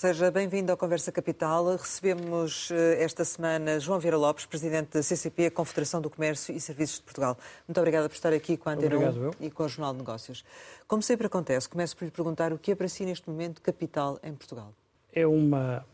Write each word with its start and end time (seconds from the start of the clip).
Seja 0.00 0.30
bem-vindo 0.30 0.72
à 0.72 0.78
Conversa 0.78 1.12
Capital. 1.12 1.76
Recebemos 1.76 2.70
eh, 2.70 3.04
esta 3.04 3.22
semana 3.22 3.78
João 3.78 4.00
Vieira 4.00 4.16
Lopes, 4.16 4.46
presidente 4.46 4.94
da 4.94 5.02
CCP, 5.02 5.44
a 5.44 5.50
Confederação 5.50 6.00
do 6.00 6.08
Comércio 6.08 6.56
e 6.56 6.58
Serviços 6.58 6.96
de 6.96 7.02
Portugal. 7.02 7.36
Muito 7.68 7.76
obrigada 7.76 8.08
por 8.08 8.14
estar 8.14 8.32
aqui 8.32 8.56
com 8.56 8.70
a 8.70 8.72
Antena 8.72 8.96
1 8.96 9.32
e 9.40 9.50
com 9.50 9.62
o 9.62 9.68
Jornal 9.68 9.92
de 9.92 9.98
Negócios. 9.98 10.42
Como 10.88 11.02
sempre 11.02 11.26
acontece, 11.26 11.68
começo 11.68 11.94
por 11.94 12.06
lhe 12.06 12.10
perguntar 12.10 12.50
o 12.50 12.58
que 12.58 12.72
é 12.72 12.74
para 12.74 12.88
si 12.88 13.04
neste 13.04 13.28
momento 13.28 13.60
capital 13.60 14.18
em 14.22 14.32
Portugal. 14.32 14.72
É 15.12 15.26
uma 15.26 15.84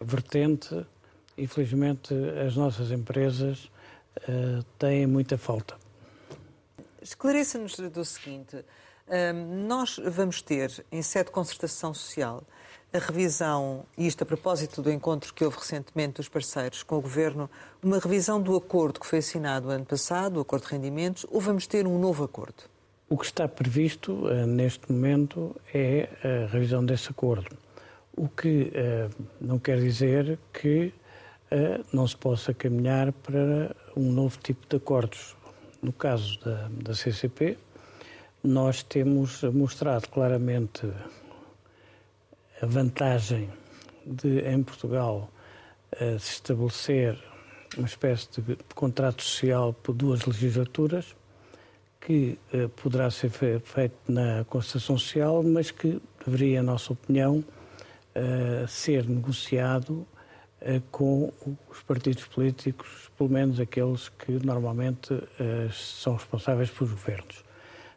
vertente, 0.00 0.84
infelizmente 1.38 2.12
as 2.44 2.56
nossas 2.56 2.90
empresas 2.90 3.70
uh, 4.28 4.64
têm 4.76 5.06
muita 5.06 5.38
falta. 5.38 5.76
Esclareça-nos 7.00 7.76
do 7.76 8.04
seguinte, 8.04 8.56
uh, 8.56 9.66
nós 9.68 10.00
vamos 10.04 10.42
ter 10.42 10.84
em 10.90 11.00
sede 11.00 11.26
de 11.26 11.30
concertação 11.30 11.94
social 11.94 12.42
a 12.92 12.98
revisão, 12.98 13.84
e 13.96 14.06
isto 14.06 14.22
a 14.22 14.26
propósito 14.26 14.82
do 14.82 14.90
encontro 14.90 15.32
que 15.32 15.44
houve 15.44 15.56
recentemente 15.58 16.14
dos 16.14 16.28
parceiros 16.28 16.82
com 16.82 16.98
o 16.98 17.00
Governo, 17.00 17.48
uma 17.82 17.98
revisão 17.98 18.40
do 18.40 18.54
acordo 18.54 19.00
que 19.00 19.06
foi 19.06 19.20
assinado 19.20 19.70
ano 19.70 19.86
passado, 19.86 20.36
o 20.36 20.40
acordo 20.40 20.66
de 20.66 20.72
rendimentos, 20.72 21.24
ou 21.30 21.40
vamos 21.40 21.66
ter 21.66 21.86
um 21.86 21.98
novo 21.98 22.22
acordo? 22.22 22.64
O 23.08 23.16
que 23.16 23.24
está 23.24 23.48
previsto 23.48 24.12
uh, 24.12 24.46
neste 24.46 24.92
momento 24.92 25.56
é 25.72 26.08
a 26.22 26.52
revisão 26.52 26.84
desse 26.84 27.10
acordo. 27.10 27.56
O 28.14 28.28
que 28.28 28.70
uh, 28.74 29.24
não 29.40 29.58
quer 29.58 29.78
dizer 29.80 30.38
que 30.52 30.92
uh, 31.50 31.84
não 31.92 32.06
se 32.06 32.16
possa 32.16 32.52
caminhar 32.52 33.10
para 33.12 33.74
um 33.96 34.12
novo 34.12 34.38
tipo 34.38 34.66
de 34.68 34.76
acordos. 34.76 35.34
No 35.82 35.92
caso 35.92 36.38
da, 36.40 36.68
da 36.70 36.94
CCP, 36.94 37.56
nós 38.42 38.82
temos 38.82 39.42
mostrado 39.44 40.08
claramente 40.08 40.86
a 42.62 42.66
vantagem 42.66 43.50
de, 44.06 44.38
em 44.38 44.62
Portugal, 44.62 45.28
uh, 45.94 46.18
se 46.18 46.34
estabelecer 46.34 47.18
uma 47.76 47.88
espécie 47.88 48.28
de 48.40 48.56
contrato 48.74 49.22
social 49.22 49.72
por 49.72 49.94
duas 49.94 50.24
legislaturas, 50.24 51.16
que 52.00 52.38
uh, 52.54 52.68
poderá 52.68 53.10
ser 53.10 53.30
feito 53.30 53.96
na 54.08 54.44
Constituição 54.44 54.96
Social, 54.96 55.42
mas 55.42 55.72
que 55.72 56.00
deveria, 56.24 56.62
na 56.62 56.72
nossa 56.72 56.92
opinião, 56.92 57.44
uh, 58.14 58.68
ser 58.68 59.08
negociado 59.08 60.06
com 60.92 61.32
os 61.68 61.82
partidos 61.82 62.24
políticos, 62.26 63.10
pelo 63.18 63.28
menos 63.28 63.58
aqueles 63.58 64.08
que 64.08 64.30
normalmente 64.46 65.08
são 65.72 66.14
responsáveis 66.14 66.70
pelos 66.70 66.92
governos 66.92 67.42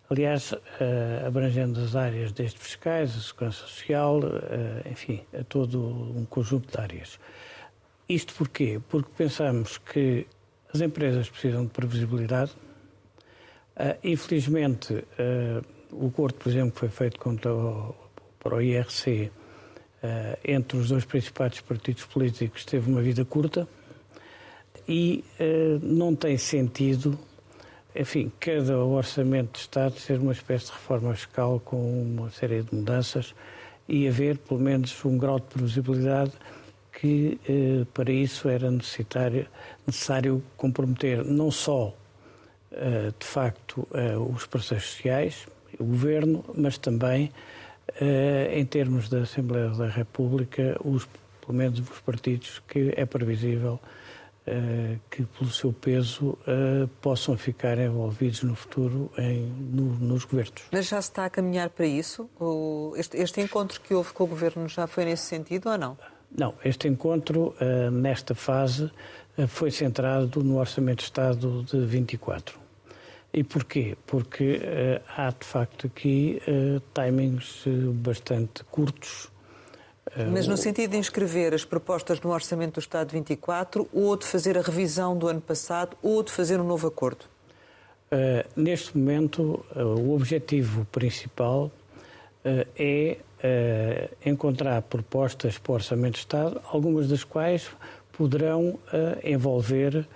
aliás, 0.10 0.54
eh, 0.80 1.24
abrangendo 1.26 1.80
as 1.80 1.96
áreas 1.96 2.32
desde 2.32 2.60
fiscais, 2.60 3.16
a 3.16 3.20
segurança 3.20 3.60
social, 3.60 4.22
eh, 4.24 4.90
enfim, 4.92 5.24
a 5.38 5.44
todo 5.44 5.80
um 5.80 6.26
conjunto 6.26 6.72
de 6.72 6.82
áreas. 6.82 7.20
Isto 8.08 8.34
porquê? 8.36 8.80
Porque 8.88 9.10
pensamos 9.18 9.78
que 9.78 10.28
as 10.74 10.82
empresas 10.82 11.30
precisam 11.30 11.66
de 11.66 11.72
previsibilidade. 11.72 12.52
Eh, 13.76 13.98
infelizmente, 14.04 15.04
o 15.92 16.08
acordo, 16.08 16.36
por 16.36 16.50
exemplo, 16.50 16.72
que 16.74 16.80
foi 16.80 16.90
feito 16.90 17.20
contra 17.20 17.54
o, 17.54 17.96
para 18.40 18.56
o 18.56 18.62
IRC 18.62 19.32
entre 20.44 20.78
os 20.78 20.90
dois 20.90 21.04
principais 21.04 21.60
partidos 21.62 22.06
políticos 22.06 22.64
teve 22.64 22.92
uma 22.92 23.02
vida 23.02 23.26
curta 23.26 23.68
e 24.88 25.24
não 25.82 26.16
tem 26.16 26.38
sentido 26.38 27.18
enfim, 27.96 28.32
cada 28.40 28.78
orçamento 28.78 29.54
de 29.54 29.60
Estado 29.60 29.98
ser 30.00 30.20
uma 30.20 30.34
espécie 30.34 30.66
de 30.66 30.72
reforma 30.74 31.14
fiscal 31.16 31.62
com 31.64 32.02
uma 32.02 32.30
série 32.30 32.62
de 32.62 32.76
mudanças 32.76 33.34
e 33.88 34.08
haver 34.08 34.38
pelo 34.38 34.60
menos 34.60 35.04
um 35.06 35.18
grau 35.18 35.40
de 35.40 35.46
previsibilidade 35.46 36.34
que 36.92 37.40
eh, 37.48 37.86
para 37.94 38.12
isso 38.12 38.50
era 38.50 38.70
necessário, 38.72 39.48
necessário 39.86 40.44
comprometer 40.58 41.24
não 41.24 41.52
só, 41.52 41.94
eh, 42.72 43.12
de 43.18 43.26
facto, 43.26 43.88
eh, 43.94 44.18
os 44.18 44.46
parceiros 44.46 44.88
sociais, 44.88 45.48
o 45.80 45.84
Governo, 45.84 46.44
mas 46.56 46.78
também, 46.78 47.32
eh, 48.00 48.54
em 48.54 48.66
termos 48.66 49.10
da 49.10 49.20
Assembleia 49.20 49.70
da 49.70 49.88
República, 49.88 50.78
os, 50.84 51.08
pelo 51.42 51.58
menos 51.58 51.80
os 51.80 52.00
partidos 52.00 52.62
que 52.68 52.94
é 52.96 53.06
previsível 53.06 53.80
que, 55.10 55.24
pelo 55.24 55.50
seu 55.50 55.74
peso, 55.74 56.38
uh, 56.48 56.88
possam 57.02 57.36
ficar 57.36 57.78
envolvidos 57.80 58.44
no 58.44 58.56
futuro 58.56 59.12
em, 59.18 59.42
no, 59.42 59.96
nos 59.96 60.24
governos. 60.24 60.64
Mas 60.72 60.88
já 60.88 61.02
se 61.02 61.10
está 61.10 61.26
a 61.26 61.30
caminhar 61.30 61.70
para 61.72 61.86
isso? 61.86 62.30
Este, 62.96 63.18
este, 63.18 63.42
encontro 63.42 63.82
que 63.82 63.94
houve 63.94 64.14
com 64.14 64.24
o 64.24 64.28
governo 64.28 64.68
já 64.68 64.86
foi 64.86 65.06
nesse 65.06 65.24
sentido 65.24 65.70
ou 65.70 65.78
não? 65.78 65.98
Não, 66.38 66.54
este 66.64 66.88
encontro, 66.88 67.56
uh, 67.60 67.90
nesta 67.90 68.36
fase, 68.36 68.92
foi 69.48 69.72
centrado 69.72 70.44
no 70.44 70.60
Orçamento 70.60 71.00
de 71.00 71.06
Estado 71.06 71.64
de 71.64 71.80
24. 71.86 72.58
E 73.34 73.44
porquê? 73.44 73.98
Porque 74.08 74.62
há, 75.18 75.30
de 75.30 75.46
facto, 75.46 75.88
aqui 75.88 76.42
timings 76.94 77.66
bastante 77.96 78.64
curtos 78.64 79.30
mas 80.32 80.48
no 80.48 80.56
sentido 80.56 80.92
de 80.92 80.98
inscrever 80.98 81.54
as 81.54 81.66
propostas 81.66 82.22
no 82.22 82.32
Orçamento 82.32 82.76
do 82.76 82.80
Estado 82.80 83.12
24, 83.12 83.88
ou 83.94 84.16
de 84.16 84.26
fazer 84.26 84.58
a 84.58 84.62
revisão 84.62 85.18
do 85.18 85.28
ano 85.28 85.42
passado, 85.42 85.98
ou 86.02 86.24
de 86.24 86.32
fazer 86.32 86.60
um 86.60 86.64
novo 86.64 86.88
acordo? 86.88 87.26
Uh, 88.06 88.48
neste 88.56 88.98
momento, 88.98 89.66
uh, 89.76 89.82
o 89.82 90.16
objetivo 90.16 90.86
principal 90.92 91.66
uh, 91.66 92.68
é 92.78 93.18
encontrar 94.26 94.82
propostas 94.82 95.60
para 95.60 95.72
o 95.72 95.76
Orçamento 95.76 96.14
do 96.14 96.18
Estado, 96.18 96.62
algumas 96.72 97.08
das 97.08 97.24
quais 97.24 97.70
poderão 98.12 98.80
envolver 99.24 100.08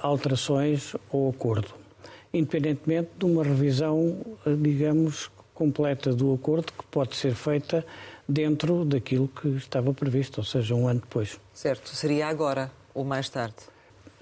alterações 0.00 0.94
ao 1.12 1.30
acordo, 1.30 1.74
independentemente 2.32 3.10
de 3.18 3.24
uma 3.24 3.42
revisão, 3.42 4.18
digamos, 4.62 5.28
completa 5.52 6.12
do 6.12 6.32
acordo 6.32 6.72
que 6.72 6.84
pode 6.88 7.16
ser 7.16 7.34
feita 7.34 7.84
dentro 8.28 8.84
daquilo 8.84 9.26
que 9.26 9.48
estava 9.56 9.94
previsto, 9.94 10.38
ou 10.38 10.44
seja, 10.44 10.74
um 10.74 10.86
ano 10.86 11.00
depois. 11.00 11.40
Certo. 11.54 11.88
Seria 11.88 12.28
agora 12.28 12.70
ou 12.92 13.04
mais 13.04 13.30
tarde? 13.30 13.56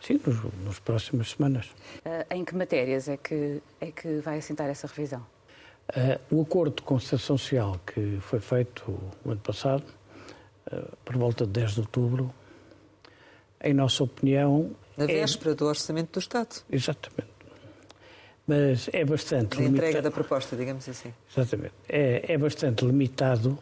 Sim, 0.01 0.21
nos, 0.25 0.37
nos 0.65 0.79
próximas 0.79 1.31
semanas. 1.31 1.67
Uh, 2.05 2.35
em 2.35 2.45
que 2.45 2.55
matérias 2.55 3.09
é 3.09 3.17
que, 3.17 3.61
é 3.81 3.91
que 3.91 4.21
vai 4.21 4.39
assentar 4.39 4.69
essa 4.69 4.87
revisão? 4.87 5.27
Uh, 5.91 6.37
o 6.37 6.43
acordo 6.43 6.77
de 6.77 6.83
concertação 6.83 7.37
social 7.37 7.81
que 7.87 8.19
foi 8.21 8.39
feito 8.39 8.91
o 9.25 9.31
ano 9.31 9.41
passado, 9.41 9.85
uh, 10.73 10.97
por 11.05 11.17
volta 11.17 11.45
de 11.45 11.53
10 11.53 11.73
de 11.73 11.81
outubro, 11.81 12.33
em 13.63 13.75
nossa 13.75 14.05
opinião. 14.05 14.71
Na 14.97 15.05
é... 15.05 15.09
véspera 15.09 15.55
do 15.55 15.67
Orçamento 15.67 16.13
do 16.13 16.19
Estado. 16.21 16.63
Exatamente. 16.71 17.35
Mas 18.47 18.89
é 18.93 19.05
bastante. 19.05 19.61
Na 19.61 19.67
entrega 19.67 20.01
da 20.01 20.11
proposta, 20.11 20.55
digamos 20.55 20.89
assim. 20.89 21.13
Exatamente. 21.35 21.75
É, 21.89 22.33
é 22.33 22.39
bastante 22.39 22.85
limitado 22.85 23.59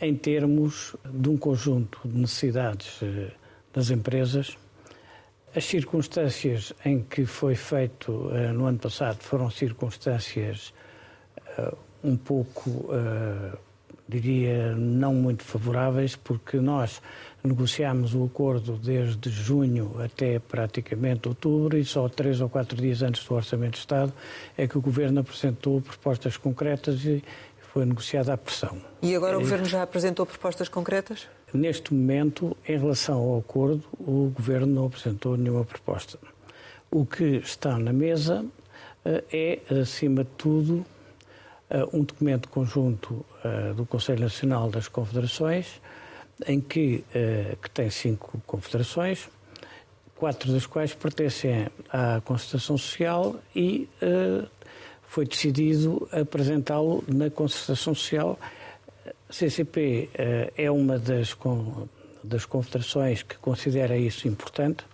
em 0.00 0.14
termos 0.14 0.96
de 1.04 1.28
um 1.28 1.36
conjunto 1.36 2.00
de 2.04 2.16
necessidades 2.16 3.00
eh, 3.02 3.30
das 3.72 3.90
empresas. 3.90 4.56
As 5.54 5.64
circunstâncias 5.64 6.72
em 6.84 7.02
que 7.02 7.26
foi 7.26 7.54
feito 7.54 8.30
eh, 8.32 8.52
no 8.52 8.66
ano 8.66 8.78
passado 8.78 9.18
foram 9.20 9.50
circunstâncias 9.50 10.72
eh, 11.58 11.74
um 12.02 12.16
pouco, 12.16 12.88
diria, 14.08 14.74
não 14.74 15.12
muito 15.12 15.44
favoráveis, 15.44 16.16
porque 16.16 16.56
nós 16.56 17.02
negociámos 17.44 18.14
o 18.14 18.24
acordo 18.24 18.78
desde 18.78 19.28
junho 19.28 19.94
até 20.02 20.38
praticamente 20.38 21.28
outubro 21.28 21.76
e 21.76 21.84
só 21.84 22.08
três 22.08 22.40
ou 22.40 22.48
quatro 22.48 22.74
dias 22.80 23.02
antes 23.02 23.22
do 23.24 23.34
Orçamento 23.34 23.72
de 23.72 23.78
Estado 23.80 24.12
é 24.56 24.66
que 24.66 24.78
o 24.78 24.80
Governo 24.80 25.20
apresentou 25.20 25.82
propostas 25.82 26.38
concretas 26.38 27.04
e, 27.04 27.22
foi 27.72 27.84
negociada 27.84 28.32
à 28.32 28.36
pressão. 28.36 28.78
E 29.00 29.14
agora 29.14 29.36
o 29.36 29.40
Governo 29.40 29.66
já 29.66 29.82
apresentou 29.82 30.26
propostas 30.26 30.68
concretas? 30.68 31.28
Neste 31.52 31.94
momento, 31.94 32.56
em 32.66 32.78
relação 32.78 33.18
ao 33.18 33.38
acordo, 33.38 33.84
o 33.98 34.30
Governo 34.34 34.66
não 34.66 34.86
apresentou 34.86 35.36
nenhuma 35.36 35.64
proposta. 35.64 36.18
O 36.90 37.06
que 37.06 37.36
está 37.36 37.78
na 37.78 37.92
mesa 37.92 38.44
eh, 39.04 39.60
é, 39.68 39.80
acima 39.80 40.24
de 40.24 40.30
tudo, 40.36 40.84
eh, 41.70 41.84
um 41.92 42.02
documento 42.02 42.48
conjunto 42.48 43.24
eh, 43.44 43.72
do 43.72 43.86
Conselho 43.86 44.20
Nacional 44.20 44.68
das 44.68 44.88
Confederações, 44.88 45.80
em 46.46 46.58
que, 46.60 47.04
que 47.62 47.70
tem 47.70 47.90
cinco 47.90 48.40
confederações, 48.46 49.28
quatro 50.16 50.50
das 50.50 50.64
quais 50.64 50.94
pertencem 50.94 51.68
à 51.90 52.22
Constituição 52.24 52.78
Social 52.78 53.36
e 53.54 53.86
foi 55.10 55.26
decidido 55.26 56.08
apresentá-lo 56.12 57.02
na 57.08 57.28
concertação 57.28 57.96
social. 57.96 58.38
A 59.28 59.32
CCP 59.32 60.08
eh, 60.14 60.52
é 60.56 60.70
uma 60.70 61.00
das, 61.00 61.36
das 62.22 62.44
confederações 62.44 63.24
que 63.24 63.36
considera 63.38 63.96
isso 63.96 64.28
importante, 64.28 64.84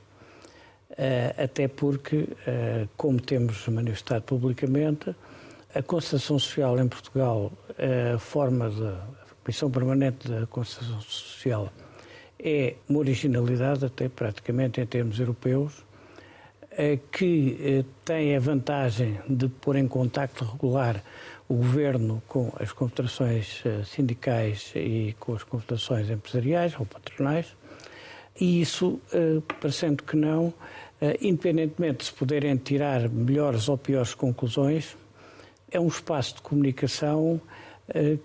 eh, 0.96 1.34
até 1.36 1.68
porque, 1.68 2.28
eh, 2.46 2.88
como 2.96 3.20
temos 3.20 3.68
manifestado 3.68 4.22
publicamente, 4.22 5.14
a 5.74 5.82
concertação 5.82 6.38
social 6.38 6.78
em 6.78 6.88
Portugal, 6.88 7.52
a 8.14 8.18
forma 8.18 8.70
de 8.70 8.94
Comissão 9.44 9.70
Permanente 9.70 10.28
da 10.28 10.46
Constituição 10.46 10.98
Social 11.02 11.70
é 12.38 12.76
uma 12.88 13.00
originalidade, 13.00 13.84
até 13.84 14.08
praticamente 14.08 14.80
em 14.80 14.86
termos 14.86 15.20
europeus, 15.20 15.84
que 17.10 17.56
eh, 17.60 17.84
tem 18.04 18.36
a 18.36 18.40
vantagem 18.40 19.18
de 19.28 19.48
pôr 19.48 19.76
em 19.76 19.88
contacto 19.88 20.44
regular 20.44 21.02
o 21.48 21.54
governo 21.54 22.22
com 22.28 22.52
as 22.60 22.72
confederações 22.72 23.62
eh, 23.64 23.82
sindicais 23.84 24.72
e 24.74 25.14
com 25.18 25.34
as 25.34 25.42
confederações 25.42 26.10
empresariais 26.10 26.74
ou 26.78 26.84
patronais, 26.84 27.46
e 28.38 28.60
isso, 28.60 29.00
parecendo 29.62 30.02
que 30.02 30.14
não, 30.14 30.52
independentemente 31.22 32.00
de 32.00 32.04
se 32.04 32.12
poderem 32.12 32.54
tirar 32.58 33.08
melhores 33.08 33.66
ou 33.66 33.78
piores 33.78 34.12
conclusões, 34.12 34.94
é 35.70 35.80
um 35.80 35.86
espaço 35.86 36.34
de 36.34 36.42
comunicação 36.42 37.40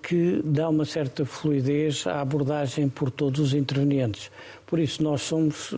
que 0.04 0.42
dá 0.44 0.68
uma 0.68 0.84
certa 0.84 1.26
fluidez 1.26 2.06
à 2.06 2.20
abordagem 2.20 2.90
por 2.90 3.10
todos 3.10 3.40
os 3.40 3.54
intervenientes. 3.54 4.30
Por 4.66 4.80
isso, 4.80 5.02
nós 5.02 5.22
somos 5.22 5.74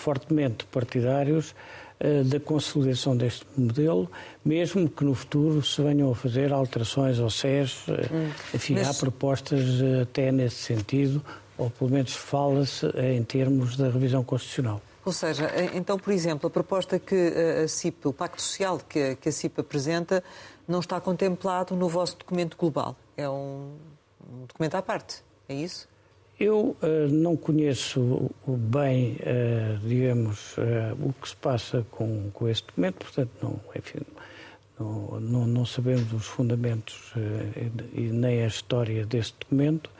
fortemente 0.00 0.64
partidários 0.64 1.54
eh, 1.54 1.79
da 2.24 2.40
consolidação 2.40 3.14
deste 3.14 3.44
modelo, 3.56 4.10
mesmo 4.42 4.88
que 4.88 5.04
no 5.04 5.14
futuro 5.14 5.62
se 5.62 5.82
venham 5.82 6.10
a 6.10 6.14
fazer 6.14 6.50
alterações 6.52 7.18
ao 7.18 7.28
SES. 7.28 7.84
Eh, 7.88 8.08
hum. 8.10 8.30
Enfim, 8.54 8.74
Mas... 8.74 8.88
há 8.88 8.94
propostas 8.94 9.60
eh, 9.82 10.02
até 10.02 10.32
nesse 10.32 10.56
sentido, 10.56 11.22
ou 11.58 11.68
pelo 11.68 11.90
menos 11.90 12.14
fala-se 12.14 12.86
em 12.98 13.22
termos 13.22 13.76
da 13.76 13.90
revisão 13.90 14.24
constitucional. 14.24 14.80
Ou 15.04 15.12
seja, 15.12 15.50
então, 15.74 15.98
por 15.98 16.12
exemplo, 16.12 16.46
a 16.46 16.50
proposta 16.50 16.98
que 16.98 17.32
a 17.64 17.68
CIP, 17.68 18.08
o 18.08 18.12
Pacto 18.12 18.40
Social 18.40 18.78
que 18.88 19.28
a 19.28 19.32
CIP 19.32 19.60
apresenta, 19.60 20.22
não 20.68 20.80
está 20.80 21.00
contemplado 21.00 21.74
no 21.74 21.88
vosso 21.88 22.16
documento 22.18 22.56
global. 22.56 22.96
É 23.16 23.28
um, 23.28 23.76
um 24.30 24.46
documento 24.46 24.74
à 24.74 24.82
parte, 24.82 25.22
é 25.48 25.54
isso? 25.54 25.88
Eu 26.40 26.74
uh, 26.82 27.06
não 27.10 27.36
conheço 27.36 28.30
bem, 28.48 29.18
uh, 29.20 29.86
digamos, 29.86 30.56
uh, 30.56 30.96
o 30.98 31.12
que 31.12 31.28
se 31.28 31.36
passa 31.36 31.86
com, 31.90 32.30
com 32.32 32.48
esse 32.48 32.62
documento, 32.62 32.94
portanto, 32.94 33.30
não, 33.42 33.60
enfim, 33.76 33.98
não, 34.78 35.20
não, 35.20 35.46
não 35.46 35.66
sabemos 35.66 36.10
os 36.14 36.24
fundamentos 36.24 37.12
e 37.92 38.00
nem 38.00 38.42
a 38.42 38.46
história 38.46 39.04
desse 39.04 39.34
documento, 39.38 39.90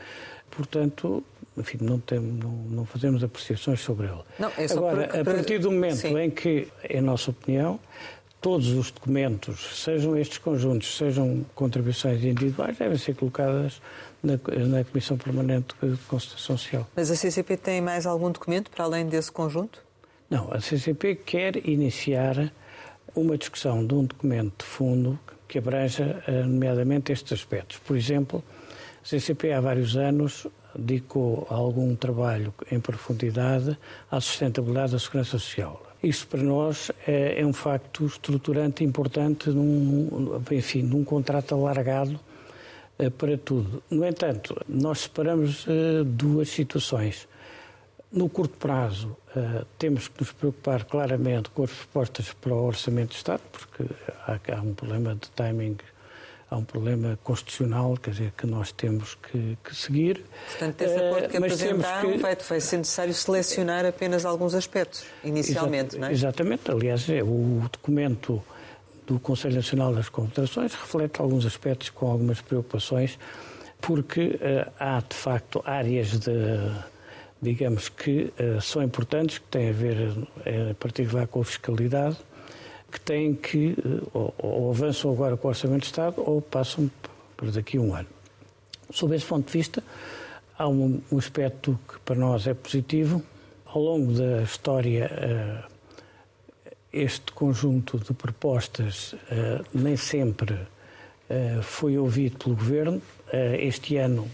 portanto, 0.51 1.23
enfim, 1.59 1.77
não, 1.83 2.03
não, 2.11 2.51
não 2.71 2.87
fazemos 2.87 3.23
apreciações 3.23 3.81
sobre 3.81 4.07
ele. 4.07 4.23
Não, 4.39 4.51
é 4.57 4.65
Agora, 4.73 5.09
para... 5.09 5.21
a 5.21 5.25
partir 5.25 5.59
do 5.59 5.71
momento 5.71 5.97
Sim. 5.97 6.19
em 6.19 6.31
que, 6.31 6.69
em 6.89 7.03
nossa 7.03 7.33
opinião, 7.33 7.79
todos 8.41 8.71
os 8.71 8.91
documentos, 8.91 9.83
sejam 9.83 10.17
estes 10.17 10.39
conjuntos, 10.39 10.97
sejam 10.97 11.45
contribuições 11.55 12.25
individuais, 12.25 12.79
devem 12.79 12.97
ser 12.97 13.15
colocadas 13.15 13.81
na, 14.23 14.33
na 14.67 14.85
Comissão 14.85 15.19
Permanente 15.19 15.75
de 15.83 15.97
Constituição 16.09 16.57
Social. 16.57 16.89
Mas 16.97 17.11
a 17.11 17.17
CCP 17.17 17.57
tem 17.57 17.81
mais 17.81 18.07
algum 18.07 18.31
documento 18.31 18.71
para 18.71 18.85
além 18.85 19.07
desse 19.07 19.31
conjunto? 19.31 19.83
Não, 20.29 20.53
a 20.53 20.61
CCP 20.61 21.17
quer 21.17 21.69
iniciar 21.69 22.53
uma 23.15 23.37
discussão 23.37 23.85
de 23.85 23.95
um 23.95 24.05
documento 24.05 24.65
de 24.65 24.65
fundo 24.65 25.19
que 25.49 25.59
abranja, 25.59 26.23
eh, 26.27 26.43
nomeadamente, 26.45 27.11
estes 27.11 27.33
aspectos. 27.33 27.79
Por 27.79 27.97
exemplo, 27.97 28.43
a 29.03 29.07
CCP 29.07 29.53
há 29.53 29.61
vários 29.61 29.97
anos 29.97 30.47
dedicou 30.75 31.47
algum 31.51 31.97
trabalho 31.97 32.55
em 32.71 32.79
profundidade 32.79 33.77
à 34.11 34.21
sustentabilidade 34.21 34.93
da 34.93 34.99
segurança 34.99 35.33
social. 35.33 35.90
Isso 36.03 36.27
para 36.27 36.43
nós 36.43 36.91
é, 37.07 37.41
é 37.41 37.47
um 37.47 37.53
facto 37.53 38.07
estruturante 38.07 38.83
importante 38.83 39.51
num, 39.51 40.41
enfim, 40.51 40.83
num 40.83 41.05
contrato 41.05 41.55
alargado 41.55 42.19
eh, 42.99 43.11
para 43.11 43.37
tudo. 43.39 43.83
No 43.91 44.07
entanto, 44.07 44.55
nós 44.69 45.01
separamos 45.01 45.67
uh, 45.67 46.05
duas 46.05 46.49
situações. 46.49 47.27
No 48.13 48.29
curto 48.29 48.57
prazo, 48.59 49.17
uh, 49.37 49.65
temos 49.79 50.09
que 50.09 50.21
nos 50.21 50.33
preocupar 50.33 50.85
claramente 50.85 51.49
com 51.51 51.65
as 51.65 51.71
propostas 51.71 52.33
para 52.33 52.55
o 52.55 52.65
Orçamento 52.65 53.11
de 53.11 53.17
Estado, 53.17 53.43
porque 53.53 53.85
há, 54.27 54.61
um 54.61 54.75
problema 54.75 55.15
de 55.15 55.31
timing, 55.31 55.77
há 56.51 56.57
um 56.57 56.65
problema 56.65 57.19
constitucional, 57.23 57.97
quer 57.97 58.11
dizer, 58.11 58.33
que 58.37 58.47
nós 58.47 58.73
temos 58.73 59.15
que, 59.15 59.57
que 59.63 59.75
seguir. 59.75 60.25
Portanto, 60.49 60.83
esse 60.83 60.97
acordo 60.97 61.29
que 61.29 61.37
uh, 61.37 61.45
apresentaram, 61.45 62.13
que... 62.13 62.19
vai, 62.19 62.37
vai 62.37 62.61
ser 62.61 62.79
necessário 62.79 63.15
selecionar 63.15 63.87
apenas 63.87 64.25
alguns 64.25 64.55
aspectos, 64.55 65.05
inicialmente, 65.23 65.95
Exa 65.95 66.01
não 66.01 66.09
é? 66.09 66.13
Exatamente. 66.13 66.71
Aliás, 66.71 67.09
é 67.09 67.23
o 67.23 67.63
documento 67.73 68.43
do 69.07 69.21
Conselho 69.21 69.55
Nacional 69.55 69.95
das 69.95 70.09
Confederações 70.09 70.75
reflete 70.75 71.21
alguns 71.21 71.47
aspectos 71.47 71.91
com 71.91 72.11
algumas 72.11 72.41
preocupações, 72.41 73.19
porque 73.81 74.21
uh, 74.21 74.71
há 74.79 75.01
de 75.01 75.15
facto 75.15 75.63
áreas 75.65 76.19
de, 76.19 76.33
digamos 77.41 77.89
que 77.89 78.33
uh, 78.39 78.61
são 78.61 78.83
importantes, 78.83 79.39
que 79.39 79.47
têm 79.47 79.71
a 79.71 79.73
ver 79.73 79.97
em 80.45 80.75
particular 80.75 81.29
com 81.29 81.41
a 81.41 81.45
fiscalidade, 81.45 82.17
que 82.91 83.01
têm 83.01 83.35
que 83.35 83.77
ou, 84.13 84.35
ou, 84.39 84.71
avançam 84.71 85.13
agora 85.13 85.37
com 85.37 85.49
o 85.49 85.51
Orçamento 85.51 85.81
de 85.81 85.87
Estado 85.87 86.23
ou 86.25 86.41
passam 86.41 86.91
por 87.37 87.51
daqui 87.51 87.77
a 87.77 87.81
um 87.81 87.95
ano. 87.95 88.09
Sob 88.91 89.15
esse 89.15 89.25
ponto 89.25 89.47
de 89.47 89.53
vista, 89.53 89.83
há 90.59 90.69
um, 90.69 91.01
um 91.11 91.19
aspecto 91.19 91.79
que 91.89 91.99
para 92.01 92.17
nós 92.17 92.47
é 92.47 92.55
positivo. 92.55 93.23
Ao 93.67 93.81
longo 93.81 94.13
da 94.13 94.43
história 94.43 95.65
este 96.93 97.31
conjunto 97.33 97.99
de 97.99 98.13
propostas 98.13 99.13
uh, 99.13 99.65
nem 99.73 99.97
sempre 99.97 100.59
foi 101.63 101.97
ouvido 101.97 102.39
pelo 102.39 102.57
Governo. 102.57 103.01
Este 103.33 103.97
ano 103.99 104.29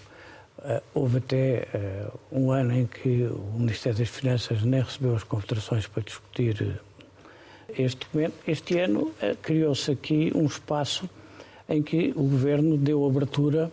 houve 0.94 1.18
até 1.18 1.68
um 2.32 2.50
ano 2.50 2.72
em 2.72 2.86
que 2.86 3.24
o 3.24 3.58
Ministério 3.58 3.98
das 3.98 4.08
Finanças 4.08 4.62
nem 4.62 4.80
recebeu 4.80 5.14
as 5.14 5.22
confederações 5.22 5.86
para 5.86 6.02
discutir 6.02 6.80
este 7.78 7.98
documento. 8.00 8.34
Este 8.46 8.78
ano 8.78 9.12
criou-se 9.42 9.90
aqui 9.90 10.32
um 10.34 10.46
espaço 10.46 11.08
em 11.68 11.82
que 11.82 12.12
o 12.16 12.22
Governo 12.22 12.76
deu 12.76 13.04
abertura, 13.04 13.70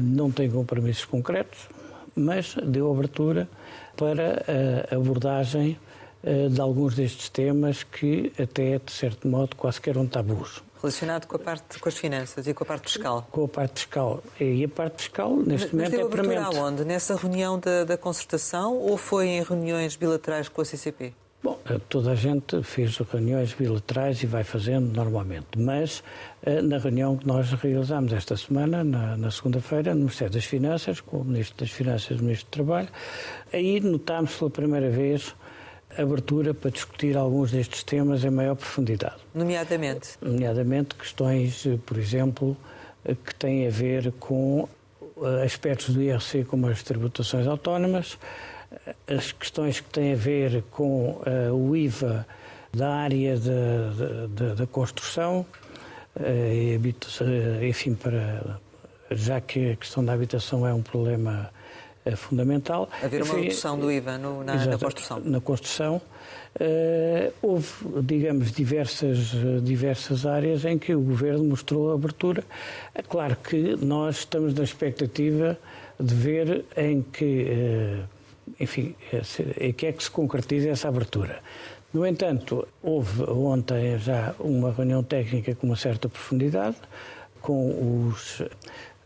não 0.00 0.30
tem 0.30 0.50
compromissos 0.50 1.04
concretos, 1.04 1.68
mas 2.16 2.54
deu 2.54 2.90
abertura 2.90 3.48
para 3.96 4.44
a 4.90 4.96
abordagem 4.96 5.78
eh, 6.26 6.48
de 6.48 6.58
alguns 6.58 6.94
destes 6.94 7.28
temas 7.28 7.82
que 7.82 8.32
até, 8.40 8.78
de 8.78 8.90
certo 8.90 9.28
modo, 9.28 9.54
quase 9.56 9.78
que 9.78 9.90
eram 9.90 10.06
tabus. 10.06 10.62
Relacionado 10.80 11.26
com 11.26 11.36
a 11.36 11.38
parte 11.38 11.78
com 11.78 11.86
as 11.86 11.96
finanças 11.98 12.46
e 12.46 12.54
com 12.54 12.64
a 12.64 12.66
parte 12.66 12.90
fiscal? 12.90 13.28
Com 13.30 13.44
a 13.44 13.48
parte 13.48 13.80
fiscal. 13.80 14.22
E 14.40 14.64
a 14.64 14.68
parte 14.68 15.02
fiscal, 15.02 15.36
neste 15.36 15.76
Mas 15.76 15.90
momento, 15.90 16.06
é 16.06 16.10
premente. 16.10 16.40
Mas 16.40 16.56
aonde? 16.56 16.84
Nessa 16.84 17.14
reunião 17.14 17.58
da, 17.58 17.84
da 17.84 17.98
concertação 17.98 18.74
ou 18.78 18.96
foi 18.96 19.26
em 19.26 19.42
reuniões 19.42 19.96
bilaterais 19.96 20.48
com 20.48 20.62
a 20.62 20.64
CCP? 20.64 21.12
Bom, 21.44 21.60
eh, 21.68 21.78
toda 21.90 22.12
a 22.12 22.14
gente 22.14 22.62
fez 22.62 22.96
reuniões 22.96 23.52
bilaterais 23.52 24.22
e 24.22 24.26
vai 24.26 24.42
fazendo 24.42 24.96
normalmente, 24.96 25.58
mas 25.58 26.02
eh, 26.42 26.62
na 26.62 26.78
reunião 26.78 27.18
que 27.18 27.26
nós 27.26 27.52
realizamos 27.52 28.14
esta 28.14 28.34
semana, 28.34 28.82
na, 28.82 29.14
na 29.18 29.30
segunda-feira, 29.30 29.92
no 29.92 30.00
Ministério 30.00 30.32
das 30.32 30.46
Finanças, 30.46 31.02
com 31.02 31.18
o 31.18 31.24
Ministro 31.24 31.58
das 31.58 31.70
Finanças 31.70 32.16
e 32.16 32.20
o 32.22 32.24
Ministro 32.24 32.46
do 32.46 32.50
Trabalho, 32.50 32.88
aí 33.52 33.78
notámos 33.78 34.34
pela 34.36 34.48
primeira 34.48 34.88
vez 34.88 35.34
abertura 35.98 36.54
para 36.54 36.70
discutir 36.70 37.14
alguns 37.14 37.50
destes 37.50 37.82
temas 37.82 38.24
em 38.24 38.30
maior 38.30 38.54
profundidade. 38.54 39.16
Nomeadamente? 39.34 40.12
Nomeadamente 40.22 40.94
questões, 40.94 41.66
por 41.84 41.98
exemplo, 41.98 42.56
que 43.22 43.34
têm 43.34 43.66
a 43.66 43.70
ver 43.70 44.12
com 44.12 44.66
eh, 45.22 45.44
aspectos 45.44 45.94
do 45.94 46.00
IRC 46.00 46.44
como 46.44 46.68
as 46.68 46.82
tributações 46.82 47.46
autónomas, 47.46 48.18
as 49.06 49.32
questões 49.32 49.80
que 49.80 49.88
têm 49.90 50.12
a 50.12 50.16
ver 50.16 50.62
com 50.70 51.10
uh, 51.10 51.52
o 51.52 51.76
IVA 51.76 52.26
da 52.72 52.94
área 52.94 53.36
da 54.56 54.66
construção, 54.66 55.46
uh, 56.16 57.64
enfim, 57.66 57.94
para, 57.94 58.58
já 59.10 59.40
que 59.40 59.72
a 59.72 59.76
questão 59.76 60.04
da 60.04 60.12
habitação 60.12 60.66
é 60.66 60.74
um 60.74 60.82
problema 60.82 61.50
fundamental. 62.16 62.88
Haver 63.02 63.22
uma 63.22 63.34
redução 63.34 63.78
do 63.78 63.90
IVA 63.90 64.18
no, 64.18 64.44
na, 64.44 64.66
na, 64.66 64.78
construção. 64.78 65.20
Na 65.20 65.40
construção. 65.40 66.02
Uh, 66.54 67.32
houve, 67.42 67.68
digamos, 68.02 68.52
diversas, 68.52 69.32
diversas 69.62 70.24
áreas 70.24 70.64
em 70.64 70.78
que 70.78 70.94
o 70.94 71.00
Governo 71.00 71.42
mostrou 71.44 71.92
abertura. 71.92 72.44
É 72.94 73.02
claro 73.02 73.36
que 73.36 73.74
nós 73.76 74.18
estamos 74.18 74.54
na 74.54 74.62
expectativa 74.62 75.58
de 75.98 76.14
ver 76.14 76.64
em 76.76 77.02
que, 77.02 77.46
uh, 77.50 78.04
enfim, 78.58 78.94
em 79.60 79.72
que 79.72 79.86
é 79.86 79.92
que 79.92 80.02
se 80.02 80.10
concretiza 80.10 80.68
essa 80.70 80.88
abertura. 80.88 81.40
No 81.92 82.04
entanto, 82.06 82.66
houve 82.82 83.22
ontem 83.22 83.98
já 83.98 84.34
uma 84.40 84.72
reunião 84.72 85.02
técnica 85.02 85.54
com 85.54 85.66
uma 85.68 85.76
certa 85.76 86.08
profundidade 86.08 86.76
com 87.40 88.08
os 88.08 88.42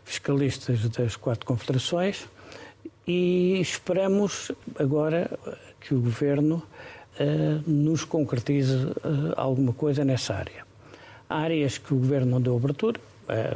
fiscalistas 0.05 0.89
das 0.89 1.17
quatro 1.17 1.45
confederações 1.45 2.27
e 3.07 3.61
esperamos 3.61 4.51
agora 4.79 5.31
que 5.81 5.95
o 5.95 6.01
Governo 6.01 6.63
uh, 7.21 7.71
nos 7.71 8.05
concretize 8.05 8.75
uh, 8.75 9.35
alguma 9.37 9.73
coisa 9.73 10.05
nessa 10.05 10.35
área. 10.35 10.65
Há 11.29 11.41
áreas 11.41 11.77
que 11.77 11.93
o 11.93 11.99
Governo 11.99 12.31
não 12.31 12.41
deu 12.41 12.57
abertura, 12.57 12.99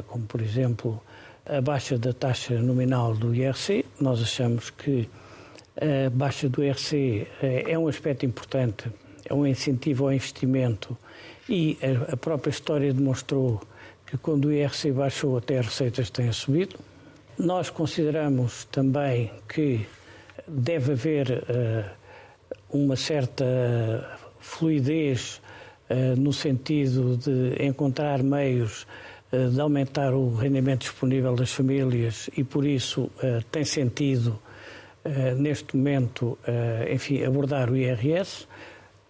como 0.08 0.26
por 0.26 0.42
exemplo 0.42 1.02
a 1.46 1.60
baixa 1.62 1.96
da 1.96 2.12
taxa 2.12 2.60
nominal 2.60 3.14
do 3.14 3.34
IRC. 3.34 3.86
Nós 3.98 4.20
achamos 4.20 4.68
que 4.68 5.08
a 5.76 6.10
baixa 6.10 6.48
do 6.48 6.62
IRC 6.62 7.26
é 7.40 7.78
um 7.78 7.88
aspecto 7.88 8.26
importante, 8.26 8.90
é 9.24 9.32
um 9.32 9.46
incentivo 9.46 10.04
ao 10.04 10.12
investimento 10.12 10.96
e 11.48 11.78
a 12.10 12.16
própria 12.16 12.50
história 12.50 12.92
demonstrou 12.92 13.60
que 14.06 14.16
quando 14.18 14.46
o 14.46 14.52
IRC 14.52 14.92
baixou 14.92 15.38
até 15.38 15.58
as 15.58 15.66
receitas 15.66 16.10
têm 16.10 16.30
subido. 16.32 16.76
Nós 17.38 17.70
consideramos 17.70 18.64
também 18.66 19.30
que 19.48 19.86
deve 20.46 20.92
haver 20.92 21.30
uh, 21.30 21.90
uma 22.70 22.94
certa 22.94 24.18
fluidez 24.38 25.40
uh, 25.88 26.20
no 26.20 26.32
sentido 26.32 27.16
de 27.16 27.64
encontrar 27.64 28.22
meios 28.22 28.86
de 29.50 29.58
aumentar 29.58 30.12
o 30.12 30.34
rendimento 30.34 30.80
disponível 30.80 31.34
das 31.34 31.50
famílias 31.50 32.28
e 32.36 32.44
por 32.44 32.66
isso 32.66 33.10
tem 33.50 33.64
sentido 33.64 34.38
neste 35.36 35.76
momento, 35.76 36.38
enfim, 36.90 37.24
abordar 37.24 37.70
o 37.70 37.76
IRS 37.76 38.46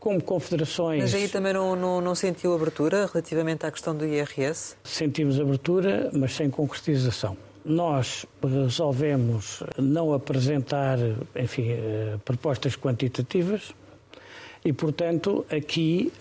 como 0.02 0.20
confederações. 0.20 1.00
Mas 1.00 1.14
aí 1.14 1.28
também 1.28 1.52
não, 1.52 1.76
não, 1.76 2.00
não, 2.00 2.12
sentiu 2.12 2.52
abertura 2.52 3.06
relativamente 3.06 3.64
à 3.64 3.70
questão 3.70 3.94
do 3.94 4.04
IRS? 4.04 4.74
Sentimos 4.82 5.38
abertura, 5.38 6.10
mas 6.12 6.34
sem 6.34 6.50
concretização. 6.50 7.36
Nós 7.64 8.26
resolvemos 8.42 9.62
não 9.78 10.12
apresentar, 10.12 10.98
enfim, 11.36 11.70
eh, 11.70 12.16
propostas 12.24 12.74
quantitativas 12.74 13.72
e, 14.64 14.72
portanto, 14.72 15.46
aqui 15.48 16.12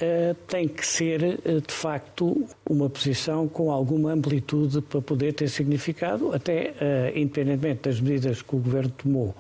tem 0.48 0.68
que 0.68 0.86
ser, 0.86 1.40
de 1.42 1.74
facto, 1.74 2.48
uma 2.68 2.90
posição 2.90 3.48
com 3.48 3.72
alguma 3.72 4.12
amplitude 4.12 4.82
para 4.82 5.00
poder 5.00 5.34
ter 5.34 5.48
significado, 5.48 6.34
até 6.34 6.74
independentemente 7.16 7.90
das 7.90 8.02
medidas 8.02 8.42
que 8.42 8.56
o 8.56 8.60
Governo 8.60 8.92
tomou 8.98 9.36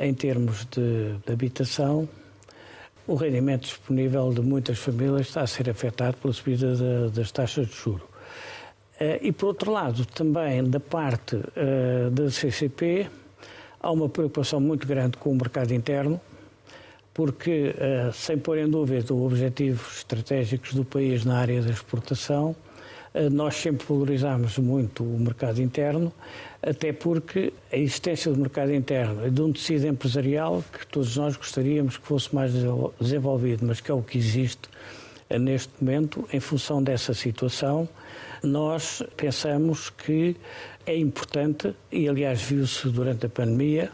em 0.00 0.12
termos 0.14 0.66
de, 0.66 1.14
de 1.24 1.32
habitação, 1.32 2.08
o 3.08 3.14
rendimento 3.14 3.62
disponível 3.62 4.30
de 4.34 4.42
muitas 4.42 4.78
famílias 4.78 5.28
está 5.28 5.40
a 5.40 5.46
ser 5.46 5.70
afetado 5.70 6.18
pela 6.18 6.32
subida 6.32 6.76
de, 6.76 7.10
das 7.10 7.32
taxas 7.32 7.66
de 7.66 7.74
juro. 7.74 8.06
Uh, 9.00 9.16
e, 9.22 9.32
por 9.32 9.46
outro 9.46 9.72
lado, 9.72 10.04
também 10.04 10.62
da 10.62 10.78
parte 10.78 11.36
uh, 11.36 12.10
da 12.10 12.30
CCP, 12.30 13.08
há 13.80 13.90
uma 13.90 14.10
preocupação 14.10 14.60
muito 14.60 14.86
grande 14.86 15.16
com 15.16 15.30
o 15.30 15.34
mercado 15.34 15.72
interno, 15.72 16.20
porque, 17.14 17.74
sem 18.14 18.38
pôr 18.38 18.58
em 18.58 18.70
dúvida 18.70 19.12
os 19.12 19.32
objetivos 19.32 19.96
estratégicos 19.96 20.72
do 20.72 20.84
país 20.84 21.24
na 21.24 21.36
área 21.36 21.60
da 21.60 21.70
exportação, 21.70 22.54
nós 23.32 23.56
sempre 23.56 23.84
valorizamos 23.88 24.56
muito 24.58 25.02
o 25.02 25.18
mercado 25.18 25.60
interno, 25.60 26.12
até 26.62 26.92
porque 26.92 27.52
a 27.72 27.76
existência 27.76 28.32
do 28.32 28.38
mercado 28.38 28.74
interno 28.74 29.26
e 29.26 29.30
de 29.30 29.40
um 29.40 29.52
tecido 29.52 29.86
empresarial 29.86 30.64
que 30.72 30.86
todos 30.86 31.16
nós 31.16 31.36
gostaríamos 31.36 31.96
que 31.96 32.06
fosse 32.06 32.34
mais 32.34 32.52
desenvolvido, 33.00 33.64
mas 33.64 33.80
que 33.80 33.90
é 33.90 33.94
o 33.94 34.02
que 34.02 34.18
existe 34.18 34.68
eh, 35.30 35.38
neste 35.38 35.72
momento, 35.80 36.28
em 36.32 36.40
função 36.40 36.82
dessa 36.82 37.14
situação, 37.14 37.88
nós 38.42 39.02
pensamos 39.16 39.90
que 39.90 40.36
é 40.86 40.96
importante, 40.96 41.74
e 41.92 42.08
aliás 42.08 42.42
viu-se 42.42 42.88
durante 42.88 43.26
a 43.26 43.28
pandemia, 43.28 43.90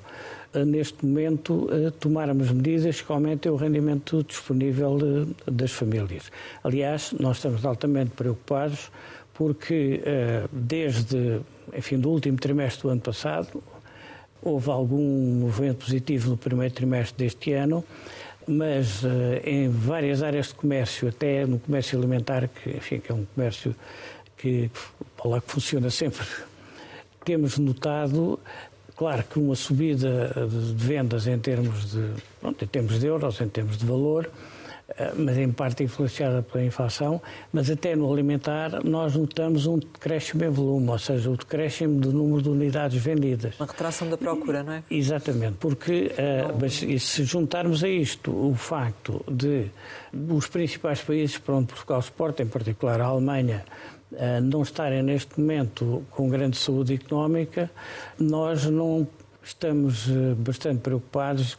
eh, 0.54 0.64
neste 0.64 1.04
momento 1.04 1.68
eh, 1.71 1.90
tomarmos 1.99 2.50
medidas 2.50 3.02
que 3.02 3.12
aumentem 3.12 3.50
o 3.50 3.56
rendimento 3.56 4.23
disponível 4.23 5.26
das 5.44 5.73
famílias. 5.73 6.30
Aliás, 6.62 7.12
nós 7.18 7.37
estamos 7.37 7.64
altamente 7.64 8.12
preocupados 8.12 8.90
porque 9.35 10.00
desde 10.52 11.40
enfim, 11.76 11.99
do 11.99 12.11
último 12.11 12.37
trimestre 12.37 12.83
do 12.83 12.88
ano 12.90 13.00
passado. 13.00 13.62
Houve 14.42 14.71
algum 14.71 15.40
movimento 15.40 15.85
positivo 15.85 16.30
no 16.30 16.37
primeiro 16.37 16.75
trimestre 16.75 17.25
deste 17.25 17.52
ano, 17.52 17.85
mas 18.47 19.02
uh, 19.02 19.09
em 19.44 19.68
várias 19.68 20.23
áreas 20.23 20.49
de 20.49 20.54
comércio, 20.54 21.09
até 21.09 21.47
no 21.47 21.59
comércio 21.59 21.99
alimentar, 21.99 22.49
que, 22.49 22.71
enfim, 22.71 22.99
que 22.99 23.11
é 23.11 23.14
um 23.14 23.25
comércio 23.35 23.75
que, 24.37 24.71
lá, 25.25 25.40
que 25.40 25.50
funciona 25.50 25.88
sempre, 25.88 26.26
temos 27.25 27.56
notado, 27.56 28.38
claro 28.94 29.25
que 29.25 29.38
uma 29.38 29.56
subida 29.56 30.30
de 30.47 30.85
vendas 30.85 31.26
em 31.26 31.38
termos 31.38 31.92
de, 31.92 32.11
pronto, 32.40 32.62
em 32.62 32.68
termos 32.68 33.00
de 33.00 33.06
euros, 33.06 33.40
em 33.40 33.49
termos 33.49 33.78
de 33.78 33.87
valor, 33.87 34.28
eh, 34.28 34.53
mas 35.17 35.38
em 35.38 35.50
parte 35.50 35.83
influenciada 35.83 36.43
pela 36.43 36.64
inflação, 36.64 37.21
mas 37.53 37.71
até 37.71 37.97
no 37.97 38.12
alimentar 38.12 38.85
nós 38.85 39.14
notamos 39.14 39.67
um 39.67 39.79
decréscimo 39.79 40.45
em 40.45 40.50
volume, 40.50 40.91
ou 40.91 40.99
seja, 40.99 41.31
o 41.31 41.37
decréscimo 41.37 42.00
do 42.00 42.12
número 42.12 42.43
de 42.43 42.49
unidades 42.50 43.03
vendidas. 43.03 43.59
Uma 43.59 43.67
retração 43.67 44.09
da 44.09 44.17
procura, 44.17 44.62
não 44.62 44.75
é? 44.75 44.83
Exatamente, 44.91 45.57
porque 45.59 46.12
uh, 46.12 46.57
mas, 46.61 46.75
se 47.03 47.25
juntarmos 47.25 47.83
a 47.83 47.88
isto 47.88 48.31
o 48.31 48.55
facto 48.55 49.25
de 49.31 49.71
os 50.12 50.47
principais 50.47 51.00
países 51.00 51.38
para 51.38 51.55
onde 51.55 51.69
Portugal 51.69 52.00
exporta, 52.00 52.43
em 52.43 52.47
particular 52.47 53.00
a 53.00 53.07
Alemanha, 53.07 53.64
uh, 54.12 54.41
não 54.43 54.62
estarem 54.62 55.03
neste 55.03 55.41
momento 55.41 56.05
com 56.11 56.29
grande 56.29 56.57
saúde 56.57 56.95
económica, 56.95 57.71
nós 58.19 58.67
não 58.67 59.07
Estamos 59.45 60.09
eh, 60.09 60.35
bastante 60.39 60.81
preocupados, 60.81 61.59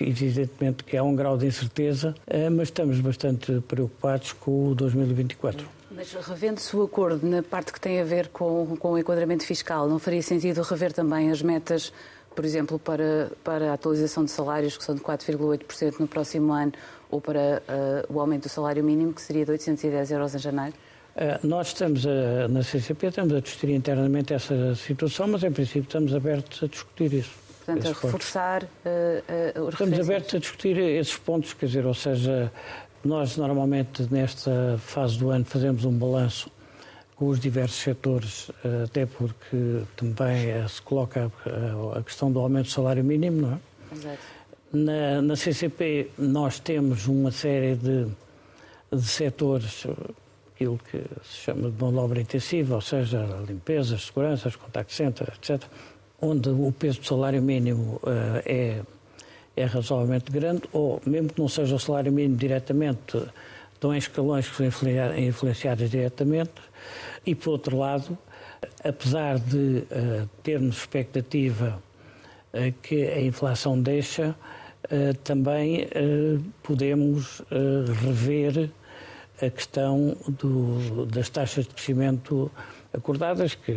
evidentemente 0.00 0.82
que 0.84 0.96
há 0.96 1.02
um 1.02 1.14
grau 1.14 1.36
de 1.36 1.46
incerteza, 1.46 2.14
eh, 2.26 2.48
mas 2.48 2.68
estamos 2.68 2.98
bastante 3.00 3.60
preocupados 3.68 4.32
com 4.32 4.68
o 4.68 4.74
2024. 4.74 5.68
Mas 5.90 6.14
revendo-se 6.14 6.74
o 6.74 6.82
acordo 6.82 7.26
na 7.26 7.42
parte 7.42 7.74
que 7.74 7.80
tem 7.80 8.00
a 8.00 8.04
ver 8.04 8.28
com, 8.28 8.74
com 8.78 8.92
o 8.92 8.98
enquadramento 8.98 9.44
fiscal, 9.44 9.86
não 9.86 9.98
faria 9.98 10.22
sentido 10.22 10.62
rever 10.62 10.94
também 10.94 11.30
as 11.30 11.42
metas, 11.42 11.92
por 12.34 12.44
exemplo, 12.44 12.78
para, 12.78 13.30
para 13.44 13.70
a 13.70 13.74
atualização 13.74 14.24
de 14.24 14.30
salários, 14.30 14.78
que 14.78 14.84
são 14.84 14.94
de 14.94 15.02
4,8% 15.02 16.00
no 16.00 16.08
próximo 16.08 16.52
ano, 16.52 16.72
ou 17.10 17.20
para 17.20 17.62
uh, 18.08 18.14
o 18.14 18.20
aumento 18.20 18.44
do 18.44 18.48
salário 18.48 18.82
mínimo, 18.82 19.12
que 19.12 19.20
seria 19.20 19.44
de 19.44 19.50
810 19.50 20.10
euros 20.12 20.34
em 20.34 20.38
janeiro? 20.38 20.74
Eh, 21.16 21.40
nós 21.42 21.68
estamos 21.68 22.06
a, 22.06 22.48
na 22.48 22.62
CCP 22.62 23.08
estamos 23.08 23.34
a 23.34 23.40
discutir 23.40 23.70
internamente 23.70 24.32
essa 24.32 24.74
situação, 24.74 25.26
mas 25.28 25.42
em 25.42 25.50
princípio 25.50 25.82
estamos 25.82 26.14
abertos 26.14 26.62
a 26.62 26.66
discutir 26.66 27.12
isso. 27.12 27.32
Portanto, 27.66 27.86
a 27.86 27.88
reforçar 27.88 28.62
uh, 28.64 29.58
uh, 29.58 29.64
os 29.64 29.74
Estamos 29.74 30.00
abertos 30.00 30.34
a 30.34 30.38
discutir 30.38 30.78
esses 30.78 31.16
pontos, 31.16 31.52
quer 31.52 31.66
dizer, 31.66 31.86
ou 31.86 31.94
seja, 31.94 32.50
nós 33.04 33.36
normalmente 33.36 34.08
nesta 34.10 34.78
fase 34.78 35.18
do 35.18 35.30
ano 35.30 35.44
fazemos 35.44 35.84
um 35.84 35.92
balanço 35.92 36.50
com 37.14 37.28
os 37.28 37.38
diversos 37.38 37.78
setores, 37.78 38.50
até 38.82 39.04
porque 39.04 39.82
também 39.94 40.66
se 40.66 40.80
coloca 40.80 41.30
a 41.94 42.02
questão 42.02 42.32
do 42.32 42.40
aumento 42.40 42.64
do 42.64 42.70
salário 42.70 43.04
mínimo, 43.04 43.42
não 43.42 43.52
é? 43.52 43.58
Exato. 43.94 44.18
Na, 44.72 45.20
na 45.20 45.36
CCP 45.36 46.10
nós 46.16 46.58
temos 46.58 47.06
uma 47.06 47.30
série 47.30 47.76
de, 47.76 48.06
de 48.90 49.02
setores 49.02 49.86
aquilo 50.60 50.78
que 50.90 50.98
se 51.24 51.44
chama 51.44 51.70
de 51.70 51.82
mão 51.82 51.90
de 51.90 51.98
obra 51.98 52.20
intensiva, 52.20 52.74
ou 52.74 52.80
seja, 52.82 53.24
limpezas, 53.48 54.02
seguranças, 54.06 54.54
contact 54.56 54.92
center, 54.92 55.32
etc., 55.34 55.62
onde 56.20 56.50
o 56.50 56.70
peso 56.70 57.00
do 57.00 57.06
salário 57.06 57.40
mínimo 57.40 57.98
uh, 58.02 58.42
é, 58.44 58.82
é 59.56 59.64
razoavelmente 59.64 60.30
grande, 60.30 60.62
ou 60.70 61.00
mesmo 61.06 61.30
que 61.30 61.40
não 61.40 61.48
seja 61.48 61.74
o 61.74 61.78
salário 61.78 62.12
mínimo 62.12 62.36
diretamente, 62.36 63.22
estão 63.72 63.94
em 63.94 63.96
escalões 63.96 64.46
que 64.50 64.56
são 64.56 64.66
influenciados 65.16 65.90
diretamente, 65.90 66.52
e 67.24 67.34
por 67.34 67.52
outro 67.52 67.78
lado, 67.78 68.18
apesar 68.84 69.38
de 69.38 69.56
uh, 69.56 70.28
termos 70.42 70.76
expectativa 70.76 71.82
uh, 72.52 72.72
que 72.82 73.02
a 73.02 73.22
inflação 73.22 73.80
deixa, 73.80 74.36
também 75.22 75.86
podemos 76.62 77.42
rever 78.02 78.70
a 79.42 79.50
questão 79.50 80.16
do, 80.28 81.06
das 81.06 81.28
taxas 81.28 81.66
de 81.66 81.74
crescimento 81.74 82.50
acordadas. 82.92 83.54
Que, 83.54 83.72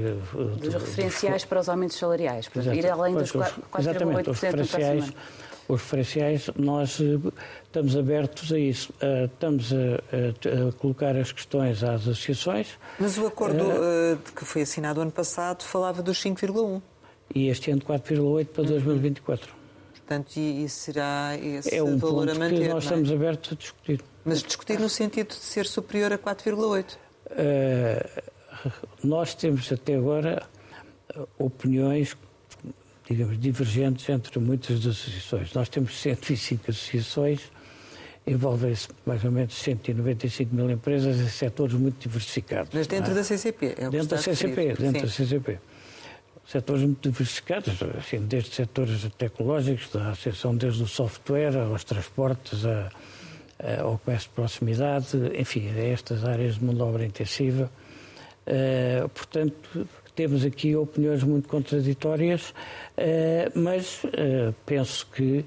Dos 0.60 0.74
referenciais 0.74 1.46
para 1.46 1.60
os 1.60 1.70
aumentos 1.70 1.98
salariais, 1.98 2.48
para 2.48 2.76
ir 2.76 2.90
além 2.90 3.16
dos 3.16 3.32
4,8% 3.32 3.80
Exatamente, 3.80 4.30
os 4.30 4.42
referenciais, 4.42 5.14
os 5.68 5.82
referenciais, 5.82 6.50
nós 6.58 7.00
eh, 7.00 7.32
estamos 7.64 7.96
abertos 7.96 8.52
a 8.52 8.60
isso. 8.60 8.94
Eh, 9.00 9.26
estamos 9.26 9.72
a, 9.72 9.78
a, 9.78 10.70
a, 10.70 10.72
colocar 10.74 11.16
as 11.16 11.32
questões 11.32 11.84
às 11.84 12.02
associações. 12.02 12.68
Mas 13.00 13.18
o 13.18 13.26
acordo 13.26 13.64
uh, 13.64 14.18
que 14.36 14.44
foi 14.44 14.64
assinado 14.64 15.02
ano 15.02 15.12
passado 15.12 15.64
falava 15.64 16.02
dos 16.02 16.22
5,1. 16.22 16.82
E 17.34 17.48
este 17.48 17.72
ano 17.72 17.80
de 17.80 17.86
4,8 17.86 18.48
para 18.48 18.64
2024. 18.64 19.63
Portanto, 20.06 20.36
e, 20.36 20.66
e 20.66 20.70
será 20.70 21.38
esse 21.42 21.74
é 21.74 21.82
um 21.82 21.98
valor 21.98 22.28
ponto 22.28 22.36
a 22.36 22.40
manter, 22.40 22.62
que 22.62 22.68
nós 22.68 22.84
é? 22.84 22.88
estamos 22.88 23.12
abertos 23.12 23.54
a 23.54 23.56
discutir. 23.56 24.02
Mas 24.26 24.44
discutir 24.44 24.80
no 24.80 24.90
sentido 24.90 25.30
de 25.30 25.36
ser 25.36 25.66
superior 25.66 26.12
a 26.12 26.18
4,8? 26.18 26.94
Uh, 26.94 26.98
eh, 27.32 28.22
nós 29.04 29.34
temos 29.34 29.72
até 29.72 29.96
agora 29.96 30.44
opiniões, 31.38 32.18
digamos, 33.10 33.40
divergentes 33.40 34.08
entre 34.10 34.40
muitas 34.40 34.82
das 34.82 34.98
associações. 34.98 35.54
Nós 35.54 35.70
temos 35.70 36.00
105 36.00 36.72
associações 36.72 37.52
envolvem-se 38.26 38.88
mais 39.06 39.24
ou 39.24 39.32
menos 39.32 39.54
195 39.54 40.56
mil 40.56 40.70
empresas 40.70 41.20
em 41.20 41.28
setores 41.28 41.76
muito 41.76 42.00
diversificados. 42.00 42.72
Mas 42.74 42.88
dentro 42.88 43.12
é? 43.12 43.16
da 43.16 43.24
CCP, 43.24 43.76
é 43.78 43.90
Dentro 43.90 44.08
da 44.08 44.18
CCP, 44.18 44.74
dentro 44.74 44.86
Sim. 44.86 44.92
da 45.02 45.08
CCP. 45.08 45.60
Setores 46.46 46.84
muito 46.84 47.10
diversificados, 47.10 47.82
assim, 47.98 48.20
desde 48.26 48.54
setores 48.54 49.08
tecnológicos, 49.18 49.90
da 49.92 50.12
associação 50.12 50.56
desde 50.56 50.84
o 50.84 50.88
software 50.88 51.58
aos 51.58 51.84
transportes, 51.84 52.66
a, 52.66 52.92
a, 53.60 53.82
ao 53.82 53.98
comércio 53.98 54.30
de 54.30 54.36
proximidade, 54.36 55.18
enfim, 55.38 55.70
a 55.70 55.80
estas 55.80 56.26
áreas 56.26 56.56
de 56.56 56.66
mão 56.66 56.76
de 56.76 56.82
obra 56.82 57.06
intensiva. 57.06 57.72
Uh, 58.46 59.08
portanto, 59.10 59.88
temos 60.14 60.44
aqui 60.44 60.76
opiniões 60.76 61.24
muito 61.24 61.48
contraditórias, 61.48 62.50
uh, 62.50 63.58
mas 63.58 64.04
uh, 64.04 64.54
penso 64.66 65.08
que 65.08 65.46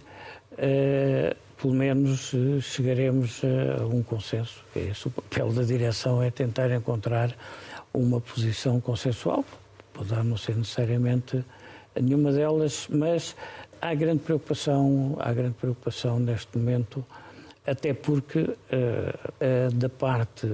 pelo 1.61 1.75
menos 1.75 2.33
chegaremos 2.63 3.43
a 3.79 3.85
um 3.85 4.03
consenso. 4.03 4.65
Esse 4.75 5.09
o 5.09 5.11
papel 5.11 5.53
da 5.53 5.63
direção, 5.63 6.23
é 6.23 6.31
tentar 6.31 6.71
encontrar 6.71 7.37
uma 7.93 8.23
posição 8.23 8.81
consensual. 8.81 9.45
Poderá 9.97 10.23
não 10.23 10.37
ser 10.37 10.55
necessariamente 10.55 11.43
nenhuma 11.99 12.31
delas, 12.31 12.87
mas 12.91 13.35
há 13.81 13.95
grande 13.95 14.21
preocupação, 14.21 15.17
há 15.19 15.33
grande 15.33 15.55
preocupação 15.55 16.19
neste 16.19 16.57
momento, 16.59 17.03
até 17.67 17.95
porque 17.95 18.41
uh, 18.41 18.47
uh, 18.47 19.75
da 19.75 19.89
parte 19.89 20.47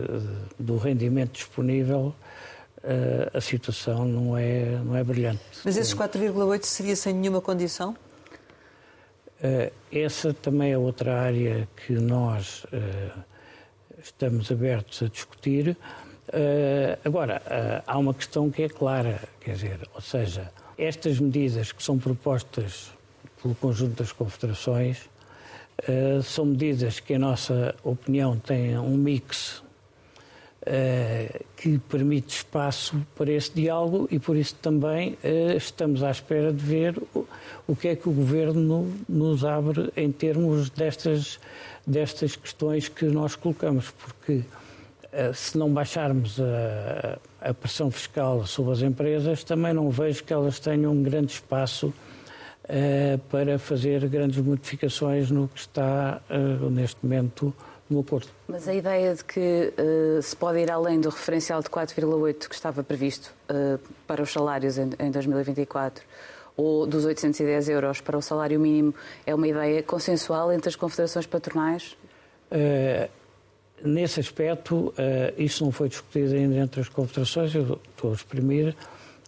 do 0.59 0.77
rendimento 0.77 1.33
disponível 1.33 2.15
uh, 2.79 3.37
a 3.37 3.41
situação 3.41 4.05
não 4.07 4.39
é, 4.39 4.79
não 4.85 4.97
é 4.97 5.03
brilhante. 5.03 5.43
Mas 5.65 5.77
esses 5.77 5.93
4,8 5.93 6.63
seria 6.63 6.95
sem 6.95 7.13
nenhuma 7.13 7.41
condição? 7.41 7.97
Essa 9.91 10.33
também 10.33 10.71
é 10.71 10.79
outra 10.79 11.21
área 11.21 11.69
que 11.75 11.95
nós 11.95 12.65
estamos 14.01 14.53
abertos 14.53 15.03
a 15.03 15.09
discutir. 15.09 15.77
Uh, 16.29 16.99
agora, 17.05 17.83
há 17.87 17.99
uma 17.99 18.15
questão 18.15 18.51
que 18.51 18.63
é 18.63 18.69
clara, 18.69 19.21
quer 19.41 19.55
dizer, 19.55 19.89
ou 19.95 20.01
seja, 20.01 20.51
estas 20.79 21.19
medidas 21.19 21.73
que 21.73 21.83
são 21.83 21.99
propostas 21.99 22.91
pelo 23.43 23.55
conjunto 23.55 23.97
das 23.97 24.13
confederações 24.13 25.11
são 26.23 26.47
medidas 26.47 27.01
que, 27.01 27.15
em 27.15 27.19
nossa 27.19 27.75
opinião, 27.83 28.39
têm 28.39 28.79
um 28.79 28.97
mix 28.97 29.63
Uh, 30.65 31.45
que 31.57 31.77
permite 31.77 32.37
espaço 32.37 33.05
para 33.17 33.33
esse 33.33 33.51
diálogo 33.53 34.07
e 34.13 34.21
por 34.21 34.37
isso 34.37 34.55
também 34.63 35.15
uh, 35.15 35.57
estamos 35.57 36.05
à 36.05 36.11
espera 36.13 36.53
de 36.53 36.65
ver 36.65 36.97
o, 37.13 37.27
o, 37.67 37.75
que 37.75 37.89
é 37.89 37.97
que 37.97 38.09
o 38.09 38.13
Governo 38.13 38.89
nos 39.09 39.45
abre 39.45 39.93
em 39.97 40.13
termos 40.13 40.71
destas, 40.71 41.41
destas 41.85 42.37
questões 42.37 42.89
que 42.89 43.07
nós 43.07 43.35
colocamos, 43.35 43.91
porque 43.91 44.35
uh, 44.35 44.45
se 45.35 45.59
não 45.59 45.73
baixarmos 45.73 46.41
a, 46.41 47.19
a, 47.51 47.55
pressão 47.55 47.91
fiscal 47.91 48.47
sobre 48.47 48.73
as 48.73 48.83
empresas, 48.83 49.45
também 49.45 49.73
não 49.73 49.91
vejo 49.91 50.25
que 50.25 50.33
elas 50.33 50.59
tenham 50.59 50.93
um 50.93 51.03
grande 51.03 51.33
espaço 51.33 51.93
para 53.29 53.59
fazer 53.59 54.09
grandes 54.09 54.43
modificações 54.43 55.31
no 55.31 55.49
que 55.49 55.61
está 55.61 56.23
neste 56.71 57.05
momento 57.05 57.53
no 57.93 58.01
acordo. 58.01 58.29
Mas 58.49 58.67
a 58.67 58.75
ideia 58.75 59.15
de 59.15 59.25
que 59.25 59.73
uh, 59.79 60.23
se 60.23 60.35
pode 60.35 60.59
ir 60.59 60.71
além 60.71 61.01
do 61.01 61.11
referencial 61.11 61.63
de 61.63 61.69
4,8 61.69 62.49
que 62.49 62.55
estava 62.55 62.83
previsto 62.83 63.33
uh, 63.51 63.79
para 64.07 64.23
os 64.23 64.33
salários 64.33 64.79
em, 64.79 64.91
em 64.99 65.11
2024 65.11 66.03
ou 66.57 66.87
dos 66.87 67.05
810 67.05 67.69
euros 67.69 68.01
para 68.01 68.17
o 68.17 68.23
salário 68.23 68.59
mínimo 68.59 68.95
é 69.27 69.35
uma 69.35 69.47
ideia 69.47 69.83
consensual 69.83 70.53
entre 70.53 70.69
as 70.69 70.77
confederações 70.77 71.27
patronais? 71.27 71.97
Nesse 73.85 74.21
aspecto, 74.21 74.89
uh, 74.89 74.95
isso 75.37 75.65
não 75.65 75.73
foi 75.73 75.89
discutido 75.89 76.35
ainda 76.35 76.57
entre 76.57 76.81
as 76.81 76.89
confederações, 76.89 77.55
eu 77.55 77.81
estou 77.91 78.13
a 78.13 78.15
exprimir 78.15 78.77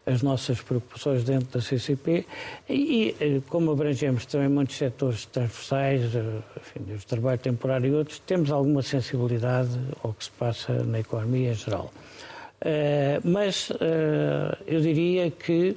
as 0.07 0.23
nossas 0.23 0.61
preocupações 0.61 1.25
dentro 1.25 1.49
da 1.49 1.61
CCP 1.63 2.27
e, 2.69 3.17
eh, 3.19 3.41
como 3.49 3.71
abrangemos 3.71 4.27
também 4.27 4.51
muitos 4.51 4.77
setores 4.77 5.25
transversais, 5.25 6.15
eh, 6.15 6.21
enfim, 6.59 6.93
o 6.93 7.07
trabalho 7.07 7.39
temporário 7.39 7.87
e 7.91 7.95
outros, 7.95 8.19
temos 8.19 8.53
alguma 8.53 8.83
sensibilidade 8.83 9.71
ao 10.03 10.13
que 10.13 10.25
se 10.25 10.31
passa 10.33 10.85
na 10.85 11.01
economia 11.01 11.53
em 11.53 11.55
geral. 11.55 11.91
Mas 13.25 13.71
eu 14.67 14.81
diria 14.81 15.31
que 15.31 15.77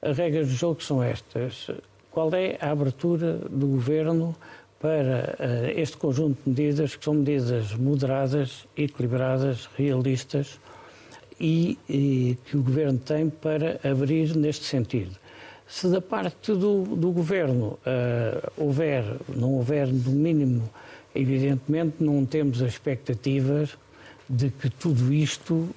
as 0.00 0.16
regras 0.16 0.48
do 0.48 0.54
jogo 0.54 0.82
são 0.82 1.02
estas. 1.02 1.68
Qual 2.10 2.32
é 2.34 2.56
a 2.60 2.70
abertura 2.70 3.34
do 3.34 3.66
governo 3.66 4.34
para 4.80 5.36
uh, 5.38 5.80
este 5.80 5.96
conjunto 5.96 6.38
de 6.44 6.50
medidas, 6.50 6.94
que 6.94 7.04
são 7.04 7.14
medidas 7.14 7.74
moderadas, 7.74 8.66
equilibradas, 8.76 9.68
realistas, 9.76 10.60
e, 11.40 11.78
e, 11.88 12.36
que 12.46 12.56
o 12.56 12.62
Governo 12.62 12.98
tem 12.98 13.30
para 13.30 13.78
abrir 13.88 14.36
neste 14.36 14.64
sentido. 14.64 15.16
Se 15.68 15.88
da 15.88 16.00
parte 16.00 16.52
do, 16.52 16.82
do 16.82 17.12
Governo 17.12 17.78
uh, 17.86 18.52
houver, 18.56 19.04
não 19.28 19.54
houver, 19.54 19.86
no 19.86 20.10
mínimo, 20.10 20.68
evidentemente, 21.14 21.96
não 22.00 22.24
temos 22.24 22.60
as 22.62 22.72
expectativas 22.72 23.76
de 24.28 24.50
que 24.50 24.68
tudo 24.68 25.12
isto 25.12 25.54
uh, 25.54 25.74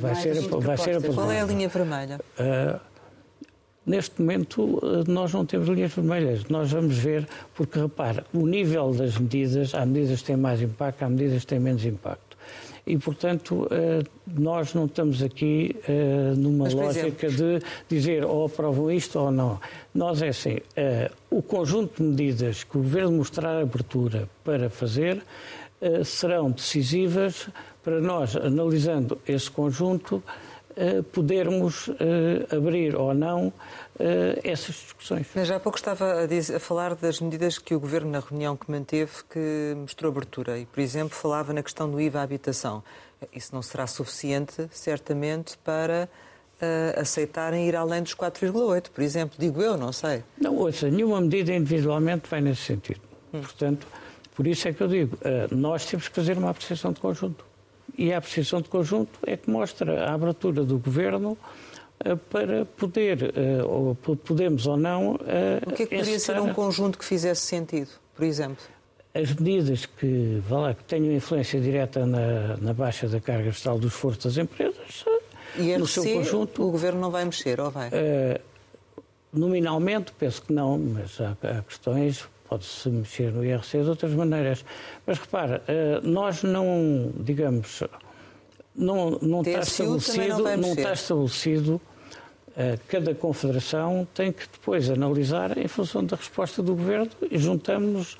vai, 0.00 0.14
ser, 0.16 0.40
vai 0.40 0.76
ser 0.76 0.96
aprovado. 0.96 1.14
Qual 1.14 1.30
é 1.30 1.40
a 1.40 1.44
linha 1.44 1.68
vermelha? 1.68 2.18
Neste 3.86 4.20
momento, 4.20 4.80
nós 5.08 5.32
não 5.32 5.44
temos 5.46 5.68
linhas 5.68 5.92
vermelhas. 5.94 6.44
Nós 6.48 6.70
vamos 6.70 6.96
ver, 6.96 7.26
porque 7.54 7.80
repara, 7.80 8.24
o 8.32 8.46
nível 8.46 8.92
das 8.92 9.16
medidas, 9.16 9.74
há 9.74 9.84
medidas 9.86 10.20
que 10.20 10.26
têm 10.26 10.36
mais 10.36 10.60
impacto, 10.60 11.02
há 11.02 11.08
medidas 11.08 11.40
que 11.40 11.46
têm 11.46 11.58
menos 11.58 11.84
impacto 11.84 12.30
e, 12.86 12.98
portanto, 12.98 13.68
eh, 13.70 14.02
nós 14.26 14.74
não 14.74 14.86
estamos 14.86 15.22
aqui 15.22 15.76
eh, 15.88 16.32
numa 16.36 16.64
Mas, 16.64 16.74
lógica 16.74 17.26
exemplo... 17.26 17.60
de 17.60 17.64
dizer 17.88 18.24
ou 18.24 18.46
aprovam 18.46 18.90
isto 18.90 19.18
ou 19.18 19.30
não. 19.30 19.60
Nós 19.94 20.22
é 20.22 20.28
assim, 20.28 20.58
eh, 20.74 21.10
o 21.30 21.42
conjunto 21.42 22.02
de 22.02 22.08
medidas 22.08 22.64
que 22.64 22.76
o 22.76 22.82
Governo 22.82 23.12
mostrar 23.12 23.60
abertura 23.60 24.28
para 24.44 24.68
fazer 24.68 25.22
serão 26.04 26.50
decisivas 26.50 27.48
para 27.82 28.02
nós, 28.02 28.36
analisando 28.36 29.18
esse 29.26 29.50
conjunto, 29.50 30.22
podermos 31.12 31.90
abrir 32.50 32.96
ou 32.96 33.12
não 33.12 33.52
essas 34.42 34.74
discussões. 34.76 35.26
Mas 35.34 35.48
já 35.48 35.56
há 35.56 35.60
pouco 35.60 35.76
estava 35.76 36.22
a, 36.22 36.26
dizer, 36.26 36.56
a, 36.56 36.60
falar 36.60 36.94
das 36.94 37.20
medidas 37.20 37.58
que 37.58 37.74
o 37.74 37.80
Governo, 37.80 38.10
na 38.10 38.20
reunião 38.20 38.56
que 38.56 38.70
manteve, 38.70 39.12
que 39.28 39.74
mostrou 39.76 40.10
abertura. 40.10 40.58
E, 40.58 40.66
por 40.66 40.80
exemplo, 40.80 41.14
falava 41.14 41.52
na 41.52 41.62
questão 41.62 41.90
do 41.90 42.00
IVA 42.00 42.20
à 42.20 42.22
habitação. 42.22 42.82
Isso 43.34 43.54
não 43.54 43.62
será 43.62 43.86
suficiente, 43.86 44.68
certamente, 44.70 45.58
para 45.58 46.08
uh, 46.60 47.00
aceitarem 47.00 47.68
ir 47.68 47.76
além 47.76 48.02
dos 48.02 48.14
4,8, 48.14 48.90
por 48.90 49.02
exemplo. 49.02 49.36
Digo 49.38 49.60
eu, 49.62 49.76
não 49.76 49.92
sei. 49.92 50.22
Não, 50.38 50.56
ouça, 50.56 50.88
nenhuma 50.88 51.20
medida 51.20 51.52
individualmente 51.52 52.28
vai 52.28 52.40
nesse 52.40 52.62
sentido. 52.62 53.00
Hum. 53.32 53.40
Portanto, 53.40 53.86
por 54.34 54.46
isso 54.46 54.68
é 54.68 54.72
que 54.72 54.80
eu 54.82 54.88
digo, 54.88 55.16
uh, 55.16 55.54
nós 55.54 55.84
temos 55.86 56.08
que 56.08 56.14
fazer 56.14 56.38
uma 56.38 56.50
apreciação 56.50 56.92
de 56.92 57.00
conjunto. 57.00 57.44
E 57.96 58.12
a 58.12 58.18
apreciação 58.18 58.60
de 58.60 58.68
conjunto 58.68 59.18
é 59.26 59.36
que 59.36 59.50
mostra 59.50 60.04
a 60.04 60.14
abertura 60.14 60.64
do 60.64 60.78
Governo 60.78 61.36
uh, 62.04 62.16
para 62.16 62.64
poder, 62.64 63.32
ou 63.66 63.94
podemos 63.94 64.66
ou 64.66 64.76
não. 64.76 65.14
o 65.14 65.18
que 65.74 65.82
é 65.82 65.86
que 65.86 65.96
poderia 65.96 66.18
ser 66.18 66.40
um 66.40 66.52
conjunto 66.52 66.98
que 66.98 67.04
fizesse 67.04 67.42
sentido, 67.42 67.90
por 68.14 68.24
exemplo? 68.24 68.64
as 69.12 69.34
medidas 69.34 69.86
que, 69.86 70.40
lá, 70.48 70.72
que 70.72 70.84
tenham 70.84 71.12
influência 71.12 71.60
direta 71.60 72.06
na, 72.06 72.56
na, 72.58 72.72
baixa 72.72 73.08
da 73.08 73.18
carga 73.18 73.52
fiscal 73.52 73.76
do 73.76 73.88
esforço 73.88 74.28
das 74.28 74.36
empresas, 74.36 75.04
e 75.58 75.76
no 75.76 75.84
seu 75.84 76.04
conjunto. 76.04 76.62
O 76.62 76.70
governo 76.70 77.00
não 77.00 77.10
vai 77.10 77.24
mexer, 77.24 77.60
ou 77.60 77.72
vai? 77.72 77.90
Nominalmente, 79.32 80.12
penso 80.18 80.42
que 80.42 80.52
não, 80.52 80.76
mas 80.76 81.20
há, 81.20 81.36
há 81.42 81.62
questões, 81.62 82.24
pode-se 82.50 82.88
mexer 82.88 83.32
no 83.32 83.44
IRC 83.44 83.82
de 83.82 83.88
outras 83.88 84.12
maneiras. 84.12 84.64
Mas 85.06 85.18
repara, 85.18 85.62
uh, 85.68 86.06
nós 86.06 86.42
não, 86.42 87.12
digamos, 87.16 87.84
não, 88.74 89.10
não 89.22 89.42
está 89.42 89.60
estabelecido, 89.60 90.42
não, 90.42 90.56
não 90.56 90.72
está 90.72 90.92
estabelecido 90.92 91.80
uh, 92.50 92.80
cada 92.88 93.14
confederação 93.14 94.06
tem 94.12 94.32
que 94.32 94.42
depois 94.52 94.90
analisar 94.90 95.56
em 95.56 95.68
função 95.68 96.04
da 96.04 96.16
resposta 96.16 96.60
do 96.60 96.74
governo 96.74 97.08
e 97.30 97.38
juntamos-nos 97.38 98.18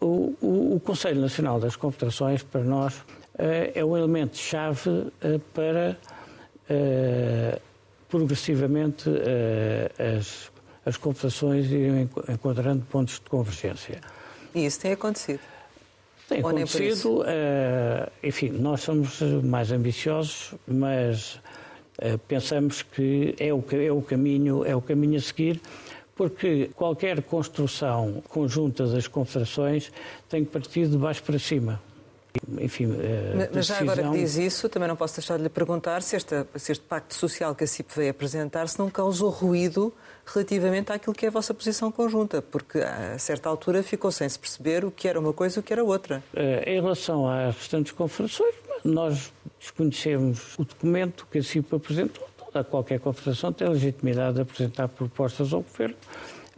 o, 0.00 0.34
o, 0.40 0.76
o, 0.76 0.80
Conselho 0.80 1.20
Nacional 1.20 1.58
das 1.58 1.74
Confederações, 1.74 2.42
para 2.42 2.62
nós, 2.62 2.94
uh, 2.94 3.72
é 3.74 3.84
um 3.84 3.96
elemento-chave 3.96 4.90
uh, 4.90 5.40
para 5.52 5.96
progressivamente 8.08 9.08
as, 10.18 10.50
as 10.86 10.96
confederações 10.96 11.66
irem 11.66 12.08
encontrando 12.28 12.82
pontos 12.90 13.14
de 13.14 13.28
convergência. 13.28 14.00
E 14.54 14.64
isso 14.64 14.80
tem 14.80 14.92
acontecido? 14.92 15.40
Tem 16.28 16.38
acontecido. 16.40 17.24
enfim, 18.22 18.48
nós 18.48 18.80
somos 18.80 19.20
mais 19.44 19.70
ambiciosos, 19.70 20.54
mas 20.66 21.38
pensamos 22.26 22.82
que 22.82 23.34
é 23.38 23.52
o, 23.52 23.62
é 23.72 23.92
o 23.92 24.02
caminho 24.02 24.64
é 24.64 24.74
o 24.74 24.80
caminho 24.80 25.18
a 25.18 25.20
seguir 25.20 25.60
porque 26.16 26.70
qualquer 26.74 27.22
construção 27.22 28.22
conjunta 28.28 28.86
das 28.86 29.06
confederações 29.06 29.92
tem 30.28 30.44
que 30.44 30.50
partir 30.50 30.88
de 30.88 30.96
baixo 30.96 31.22
para 31.22 31.38
cima. 31.38 31.80
Enfim, 32.58 32.86
mas, 33.34 33.50
mas 33.52 33.66
já 33.66 33.78
agora 33.78 34.02
que 34.02 34.10
diz 34.18 34.36
isso, 34.36 34.68
também 34.68 34.88
não 34.88 34.96
posso 34.96 35.16
deixar 35.16 35.36
de 35.36 35.42
lhe 35.42 35.48
perguntar 35.48 36.02
se, 36.02 36.16
esta, 36.16 36.46
se 36.56 36.72
este 36.72 36.84
pacto 36.84 37.14
social 37.14 37.54
que 37.54 37.64
a 37.64 37.66
CIP 37.66 37.94
veio 37.94 38.10
apresentar 38.10 38.68
se 38.68 38.78
não 38.78 38.90
causou 38.90 39.30
ruído 39.30 39.92
relativamente 40.26 40.92
àquilo 40.92 41.14
que 41.14 41.24
é 41.24 41.28
a 41.28 41.32
vossa 41.32 41.54
posição 41.54 41.90
conjunta, 41.92 42.42
porque 42.42 42.78
a 42.78 43.18
certa 43.18 43.48
altura 43.48 43.82
ficou 43.82 44.10
sem 44.10 44.28
se 44.28 44.38
perceber 44.38 44.84
o 44.84 44.90
que 44.90 45.06
era 45.06 45.18
uma 45.18 45.32
coisa 45.32 45.58
e 45.58 45.60
o 45.60 45.62
que 45.62 45.72
era 45.72 45.84
outra. 45.84 46.22
Eh, 46.34 46.74
em 46.74 46.80
relação 46.80 47.28
às 47.28 47.56
restantes 47.56 47.92
confederações, 47.92 48.54
nós 48.84 49.32
desconhecemos 49.58 50.58
o 50.58 50.64
documento 50.64 51.26
que 51.30 51.38
a 51.38 51.42
CIP 51.42 51.74
apresentou. 51.74 52.28
Toda 52.36 52.64
qualquer 52.64 52.98
confederação 52.98 53.52
tem 53.52 53.66
a 53.66 53.70
legitimidade 53.70 54.34
de 54.34 54.42
apresentar 54.42 54.88
propostas 54.88 55.52
ao 55.52 55.62
Governo. 55.62 55.96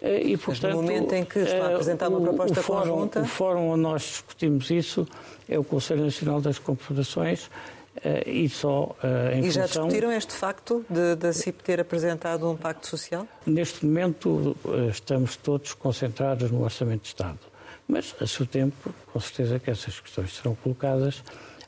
Eh, 0.01 0.23
e, 0.29 0.37
portanto, 0.37 0.63
Mas 0.63 0.75
no 0.75 0.83
momento 0.83 1.13
em 1.13 1.25
que 1.25 1.41
está 1.41 1.67
a 1.67 1.75
apresentar 1.75 2.09
uma 2.09 2.21
proposta 2.21 2.61
o 2.61 2.63
fórum, 2.63 2.91
conjunta... 2.91 3.21
O 3.21 3.25
fórum 3.27 3.69
onde 3.71 3.83
nós 3.83 4.03
discutimos 4.03 4.71
isso 4.71 5.07
é 5.49 5.59
o 5.59 5.65
Conselho 5.65 6.05
Nacional 6.05 6.41
das 6.41 6.59
Confederações 6.59 7.51
eh, 7.51 7.78
e 8.27 8.49
só 8.49 8.97
em 9.33 9.45
E 9.45 9.51
já 9.51 9.63
função... 9.63 9.87
discutiram 9.87 10.13
este 10.13 10.33
facto 10.33 10.85
de, 10.89 11.17
da 11.17 11.33
CIP 11.33 11.63
ter 11.63 11.81
apresentado 11.81 12.51
um 12.51 12.57
pacto 12.57 12.87
social? 12.87 13.27
Neste 13.47 13.85
momento 13.85 14.57
estamos 14.91 15.37
todos 15.37 15.75
concentrados 15.75 16.51
no 16.51 16.63
Orçamento 16.63 17.03
de 17.03 17.09
Estado. 17.09 17.39
Mas, 17.87 18.15
a 18.21 18.27
seu 18.27 18.47
tempo, 18.47 18.93
com 19.13 19.19
certeza 19.19 19.59
que 19.59 19.71
essas 19.71 19.99
questões 19.99 20.37
serão 20.37 20.55
colocadas 20.55 21.23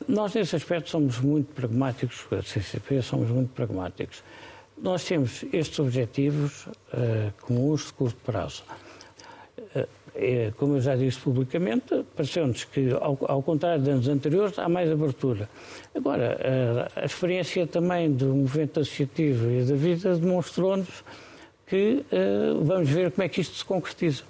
nós, 0.08 0.34
nesse 0.34 0.56
aspecto, 0.56 0.90
somos 0.90 1.18
muito 1.18 1.52
pragmáticos, 1.52 2.26
a 2.32 2.42
CCP 2.42 3.02
somos 3.02 3.28
muito 3.28 3.52
pragmáticos. 3.52 4.22
Nós 4.78 5.04
temos 5.04 5.44
estes 5.52 5.78
objetivos 5.78 6.66
uh, 6.66 7.32
comuns 7.42 7.86
de 7.86 7.92
curto 7.92 8.16
prazo. 8.24 8.64
Uh, 9.58 9.86
como 10.56 10.76
eu 10.76 10.80
já 10.80 10.96
disse 10.96 11.18
publicamente, 11.18 12.04
pareceu-nos 12.16 12.64
que, 12.64 12.90
ao, 12.92 13.18
ao, 13.22 13.42
contrário 13.42 13.82
de 13.82 13.90
anos 13.90 14.08
anteriores, 14.08 14.58
há 14.58 14.68
mais 14.68 14.90
abertura. 14.90 15.48
Agora, 15.94 16.36
uh, 16.96 17.00
a 17.00 17.04
experiência 17.04 17.66
também 17.66 18.12
do 18.12 18.26
movimento 18.34 18.80
associativo 18.80 19.50
e 19.50 19.64
da 19.64 19.74
vida 19.74 20.16
demonstrou-nos 20.16 21.04
que 21.66 22.04
vamos 22.64 22.90
ver 22.90 23.12
como 23.12 23.24
é 23.24 23.28
que 23.28 23.40
isto 23.40 23.54
se 23.54 23.64
concretiza. 23.64 24.24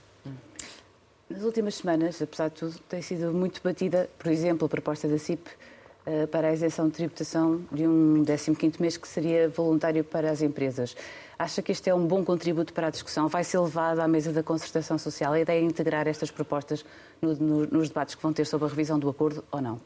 Nas 1.31 1.45
últimas 1.45 1.77
semanas, 1.77 2.21
apesar 2.21 2.49
de 2.49 2.57
tudo, 2.57 2.75
tem 2.88 3.01
sido 3.01 3.33
muito 3.33 3.61
batida, 3.62 4.11
por 4.19 4.33
exemplo, 4.33 4.66
a 4.66 4.69
proposta 4.69 5.07
da 5.07 5.16
CIP 5.16 5.49
uh, 6.05 6.27
para 6.27 6.49
a 6.49 6.53
isenção 6.53 6.88
de 6.88 6.95
tributação 6.95 7.62
de 7.71 7.87
um 7.87 8.25
15º 8.25 8.81
mês 8.81 8.97
que 8.97 9.07
seria 9.07 9.49
voluntário 9.49 10.03
para 10.03 10.29
as 10.29 10.43
empresas. 10.43 10.97
Acha 11.40 11.62
que 11.62 11.72
este 11.72 11.88
é 11.88 11.94
um 11.94 12.07
bom 12.07 12.22
contributo 12.22 12.70
para 12.70 12.88
a 12.88 12.90
discussão? 12.90 13.26
Vai 13.26 13.44
ser 13.44 13.59
levado 13.61 13.98
à 14.00 14.07
mesa 14.07 14.31
da 14.31 14.42
concertação 14.42 14.98
social? 14.98 15.33
A 15.33 15.40
ideia 15.40 15.59
é 15.59 15.62
integrar 15.62 16.07
estas 16.07 16.31
propostas 16.31 16.85
no, 17.18 17.35
no, 17.35 17.66
nos 17.66 17.88
debates 17.88 18.14
que 18.14 18.22
vão 18.22 18.31
ter 18.31 18.44
sobre 18.44 18.66
a 18.66 18.68
revisão 18.68 18.98
do 18.98 19.09
acordo 19.09 19.42
ou 19.50 19.59
não? 19.59 19.81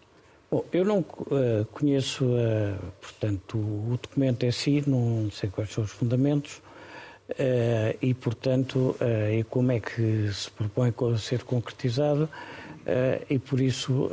Bom, 0.50 0.64
eu 0.72 0.84
não 0.84 0.98
uh, 0.98 1.64
conheço, 1.70 2.24
uh, 2.24 2.76
portanto, 3.00 3.56
o 3.56 3.96
documento 4.02 4.42
em 4.42 4.50
si, 4.50 4.82
não 4.84 5.30
sei 5.30 5.48
quais 5.48 5.70
são 5.70 5.84
os 5.84 5.92
fundamentos. 5.92 6.60
Uh, 7.30 7.96
e, 8.02 8.12
portanto, 8.12 8.96
e 9.32 9.44
como 9.44 9.70
é 9.70 9.78
que 9.78 10.28
se 10.32 10.50
propõe 10.50 10.92
ser 11.18 11.44
concretizado, 11.44 12.28
e 13.30 13.38
por 13.38 13.60
isso, 13.60 14.10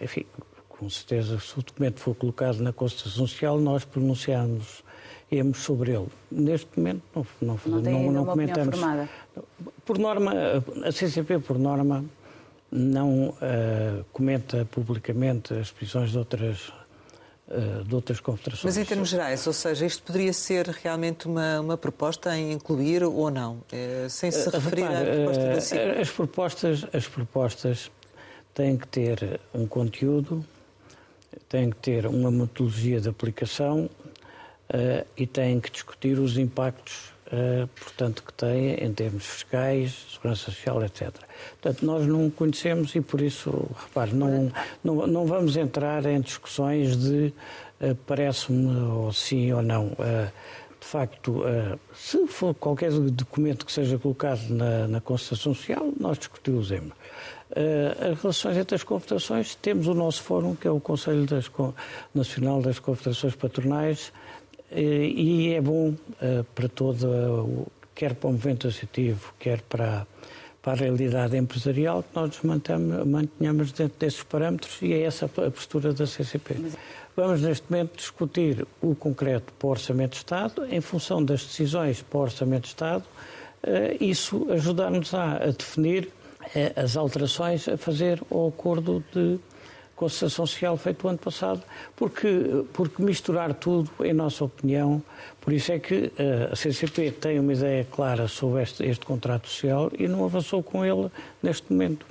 enfim, 0.00 0.26
com 0.68 0.90
certeza, 0.90 1.38
se 1.38 1.56
o 1.56 1.62
documento 1.62 2.00
for 2.00 2.16
colocado 2.16 2.58
na 2.58 2.72
Constituição 2.72 3.28
Social, 3.28 3.58
nós 3.60 3.84
pronunciamos 3.84 4.82
emos 5.30 5.58
sobre 5.58 5.92
ele. 5.92 6.08
Neste 6.30 6.68
momento 6.76 7.02
não, 7.14 7.26
não, 7.40 7.58
não, 7.66 7.80
não, 7.80 8.12
não 8.12 8.26
comentamos. 8.26 8.78
Por 9.84 9.98
norma, 9.98 10.32
a 10.84 10.92
CCP, 10.92 11.38
por 11.38 11.58
norma, 11.58 12.04
não 12.70 13.34
comenta 14.12 14.64
publicamente 14.64 15.54
as 15.54 15.70
posições 15.70 16.10
de 16.10 16.18
outras 16.18 16.72
eh, 17.50 17.82
de 17.84 17.92
outras 17.96 18.20
confederações. 18.20 18.76
Mas 18.76 18.76
em 18.76 18.84
termos 18.84 19.08
gerais, 19.08 19.44
ou 19.44 19.52
seja, 19.52 19.84
isto 19.84 20.04
poderia 20.04 20.32
ser 20.32 20.68
realmente 20.68 21.26
uma, 21.26 21.60
uma 21.60 21.76
proposta 21.76 22.36
em 22.36 22.52
incluir 22.52 23.02
ou 23.02 23.28
não, 23.28 23.58
é, 23.72 24.06
sem 24.08 24.30
se 24.30 24.48
uh, 24.48 24.52
referir 24.52 24.82
repare, 24.82 25.10
à 25.10 25.14
proposta 25.16 25.74
da? 25.74 26.00
As 26.00 26.10
propostas, 26.10 26.86
as 26.92 27.08
propostas 27.08 27.90
têm 28.54 28.76
que 28.76 28.86
ter 28.86 29.40
um 29.52 29.66
conteúdo, 29.66 30.44
têm 31.48 31.70
que 31.70 31.76
ter 31.78 32.06
uma 32.06 32.30
metodologia 32.30 33.00
de 33.00 33.08
aplicação 33.08 33.90
uh, 34.70 35.06
e 35.16 35.26
têm 35.26 35.60
que 35.60 35.70
discutir 35.70 36.18
os 36.18 36.38
impactos 36.38 37.10
Uh, 37.32 37.68
portanto, 37.80 38.24
que 38.26 38.32
têm 38.32 38.74
em 38.84 38.92
termos 38.92 39.24
fiscais, 39.24 40.04
segurança 40.10 40.46
social, 40.46 40.82
etc. 40.84 41.12
Portanto, 41.60 41.86
nós 41.86 42.04
não 42.04 42.28
conhecemos 42.28 42.92
e 42.96 43.00
por 43.00 43.20
isso, 43.20 43.70
repare, 43.84 44.12
não, 44.12 44.50
não, 44.82 45.06
não 45.06 45.26
vamos 45.26 45.56
entrar 45.56 46.04
em 46.06 46.20
discussões 46.20 46.96
de 46.96 47.32
uh, 47.80 47.94
parece-me 48.04 48.74
ou 48.74 49.12
sim 49.12 49.52
ou 49.52 49.62
não. 49.62 49.90
De 50.80 50.86
facto, 50.86 51.44
se 51.94 52.26
for 52.26 52.52
qualquer 52.52 52.90
documento 52.90 53.64
que 53.64 53.70
seja 53.70 53.96
colocado 53.96 54.48
na, 54.48 54.88
na 54.88 55.00
Constituição 55.00 55.54
Social, 55.54 55.92
nós 56.00 56.18
discutimos-emos. 56.18 56.94
as 58.10 58.20
relações 58.20 58.56
entre 58.56 58.74
as 58.74 58.82
confederações, 58.82 59.54
temos 59.54 59.86
o 59.86 59.94
nosso 59.94 60.22
fórum, 60.22 60.56
que 60.56 60.66
é 60.66 60.70
o 60.70 60.80
Conselho 60.80 61.26
das, 61.26 61.48
Nacional 62.12 62.60
das 62.60 62.80
Confederações 62.80 63.36
Patronais, 63.36 64.10
e 64.72 65.52
é 65.52 65.60
bom 65.60 65.94
para 66.54 66.68
todo, 66.68 67.66
quer 67.94 68.14
para 68.14 68.28
o 68.28 68.32
movimento 68.32 68.68
associativo, 68.68 69.34
quer 69.38 69.60
para 69.62 70.06
para 70.62 70.72
a 70.72 70.76
realidade 70.76 71.36
empresarial 71.36 72.02
que 72.02 72.14
nós 72.14 72.42
nos 72.42 73.06
mantenhamos 73.06 73.72
dentro 73.72 73.98
desses 73.98 74.22
parâmetros 74.22 74.76
e 74.82 74.92
é 74.92 75.02
essa 75.02 75.24
a 75.24 75.50
postura 75.50 75.92
da 75.92 76.06
CCP. 76.06 76.56
Vamos 77.16 77.42
neste 77.42 77.70
momento 77.70 77.96
discutir 77.96 78.66
o 78.80 78.94
concreto 78.94 79.52
para 79.58 79.66
o 79.66 79.70
Orçamento 79.70 80.12
de 80.12 80.18
Estado, 80.18 80.66
em 80.66 80.80
função 80.80 81.24
das 81.24 81.44
decisões 81.44 82.02
para 82.02 82.18
o 82.18 82.22
Orçamento 82.22 82.62
de 82.62 82.68
Estado, 82.68 83.04
eh, 83.62 83.96
isso 84.00 84.46
ajudar-nos 84.50 85.12
a 85.14 85.38
definir 85.46 86.08
eh, 86.54 86.72
as 86.76 86.96
alterações 86.96 87.68
a 87.68 87.76
fazer 87.76 88.22
ao 88.30 88.48
acordo 88.48 89.02
de 89.12 89.38
concessão 90.00 90.46
social 90.46 90.78
feito 90.78 91.06
o 91.06 91.10
ano 91.10 91.18
passado, 91.18 91.62
porque, 91.94 92.64
porque 92.72 93.02
misturar 93.02 93.52
tudo, 93.52 93.90
em 94.02 94.14
nossa 94.14 94.42
opinião, 94.42 95.02
por 95.42 95.52
isso 95.52 95.70
é 95.72 95.78
que 95.78 96.10
eh, 96.16 96.48
a 96.50 96.56
CCP 96.56 97.10
tem 97.10 97.38
uma 97.38 97.52
ideia 97.52 97.84
clara 97.84 98.26
sobre 98.26 98.62
este, 98.62 98.82
este 98.82 99.04
contrato 99.04 99.46
social 99.46 99.92
e 99.98 100.08
não 100.08 100.24
avançou 100.24 100.62
com 100.62 100.82
ele 100.82 101.10
neste 101.42 101.70
momento. 101.70 102.06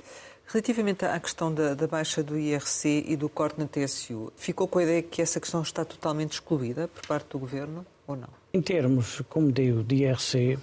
Relativamente 0.46 1.04
à 1.04 1.18
questão 1.18 1.52
da, 1.52 1.74
da, 1.74 1.88
baixa 1.88 2.22
do 2.22 2.38
IRC 2.38 3.06
e 3.08 3.16
do 3.16 3.28
corte 3.28 3.58
na 3.58 3.66
TSU, 3.66 4.32
ficou 4.36 4.68
com 4.68 4.78
a 4.78 4.84
ideia 4.84 5.02
que 5.02 5.20
essa 5.20 5.40
questão 5.40 5.62
está 5.62 5.84
totalmente 5.84 6.34
excluída 6.34 6.86
por 6.86 7.04
parte 7.08 7.26
do 7.30 7.40
Governo 7.40 7.84
ou 8.06 8.14
não? 8.14 8.28
Em 8.54 8.62
termos, 8.62 9.20
como 9.28 9.50
digo, 9.50 9.82
de 9.82 10.04
IRC, 10.04 10.58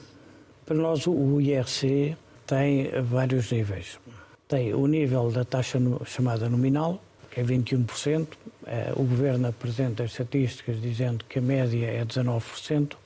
para 0.66 0.78
nós 0.78 1.06
o 1.08 1.42
IRC 1.42 2.16
tem 2.46 2.90
vários 3.02 3.52
níveis. 3.52 4.00
Tem 4.48 4.74
o 4.74 4.88
nível 4.88 5.30
da 5.30 5.44
taxa 5.44 5.78
chamada 6.06 6.48
nominal, 6.48 7.02
é 7.38 7.44
21%. 7.44 8.28
Eh, 8.66 8.94
o 8.96 9.04
Governo 9.04 9.48
apresenta 9.48 10.04
as 10.04 10.12
estatísticas 10.12 10.82
dizendo 10.82 11.24
que 11.30 11.38
a 11.38 11.42
média 11.42 11.86
é 11.86 12.04
19%. 12.04 12.98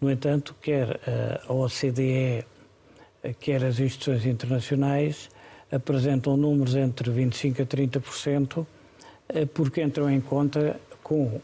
No 0.00 0.08
entanto, 0.08 0.54
quer 0.62 1.00
eh, 1.04 1.40
a 1.46 1.52
OCDE, 1.52 2.44
eh, 3.24 3.34
quer 3.40 3.64
as 3.64 3.80
instituições 3.80 4.24
internacionais 4.24 5.28
apresentam 5.70 6.36
números 6.36 6.76
entre 6.76 7.10
25% 7.10 7.60
a 7.60 7.66
30%, 7.66 8.66
porque 9.52 9.82
entram 9.82 10.08
em 10.10 10.18
conta 10.18 10.80
com 11.02 11.38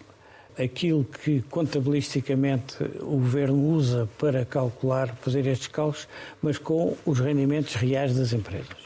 aquilo 0.59 1.05
que 1.05 1.43
contabilisticamente 1.43 2.83
o 3.03 3.19
Governo 3.19 3.59
usa 3.69 4.09
para 4.17 4.47
calcular, 4.47 5.15
fazer 5.17 5.47
estes 5.47 5.67
cálculos, 5.67 6.09
mas 6.41 6.57
com 6.57 6.97
os 7.05 7.21
rendimentos 7.21 7.75
reais 7.75 8.17
das 8.17 8.33
empresas. 8.33 8.79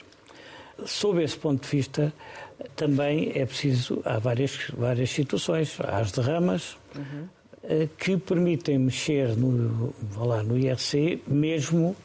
Sob 0.85 1.23
esse 1.23 1.37
ponto 1.37 1.63
de 1.63 1.69
vista, 1.69 2.13
também 2.75 3.33
é 3.35 3.47
preciso, 3.47 4.01
há 4.05 4.19
várias, 4.19 4.57
várias 4.77 5.11
situações, 5.11 5.77
há 5.81 5.99
as 5.99 6.13
derramas 6.13 6.77
uhum. 6.97 7.89
que 7.99 8.17
permitem 8.17 8.79
mexer 8.79 9.37
no, 9.37 9.95
lá, 10.17 10.43
no 10.43 10.59
IRC, 10.59 11.23
mesmo 11.27 11.97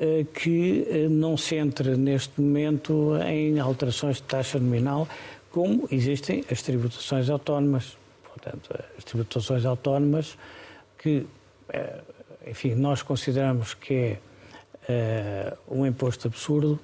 eh, 0.00 0.24
que 0.32 0.86
eh, 0.88 1.08
não 1.08 1.36
se 1.36 1.56
entre 1.56 1.96
neste 1.96 2.40
momento 2.40 3.16
em 3.26 3.58
alterações 3.58 4.16
de 4.16 4.22
taxa 4.22 4.58
nominal, 4.58 5.08
como 5.50 5.88
existem 5.90 6.44
as 6.50 6.62
tributações 6.62 7.28
autónomas. 7.28 7.96
Portanto, 8.22 8.70
as 8.96 9.02
tributações 9.02 9.64
autónomas 9.64 10.38
que, 10.96 11.26
enfim, 12.46 12.76
nós 12.76 13.02
consideramos 13.02 13.74
que 13.74 14.16
é 14.88 15.56
um 15.68 15.84
imposto 15.84 16.28
absurdo, 16.28 16.78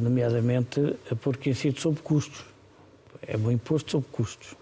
nomeadamente 0.00 0.96
porque 1.20 1.50
incide 1.50 1.80
sobre 1.80 2.02
custos. 2.02 2.44
É 3.26 3.36
um 3.36 3.50
imposto 3.50 3.92
sobre 3.92 4.08
custos. 4.10 4.56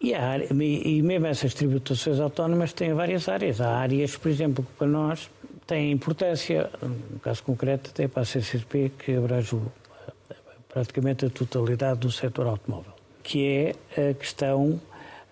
E, 0.00 0.14
área, 0.14 0.46
e 0.52 1.02
mesmo 1.02 1.26
essas 1.26 1.54
tributações 1.54 2.20
autónomas 2.20 2.72
têm 2.72 2.92
várias 2.92 3.28
áreas. 3.28 3.60
Há 3.60 3.78
áreas, 3.78 4.16
por 4.16 4.30
exemplo, 4.30 4.64
que 4.64 4.72
para 4.72 4.86
nós, 4.86 5.30
tem 5.66 5.90
importância, 5.90 6.70
no 6.82 7.18
caso 7.18 7.42
concreto, 7.42 7.90
até 7.90 8.06
para 8.06 8.22
a 8.22 8.24
CCP, 8.24 8.92
que 8.98 9.16
abrange 9.16 9.58
praticamente 10.68 11.24
a 11.24 11.30
totalidade 11.30 12.00
do 12.00 12.12
setor 12.12 12.46
automóvel, 12.46 12.92
que 13.22 13.74
é 13.96 14.10
a 14.10 14.14
questão 14.14 14.80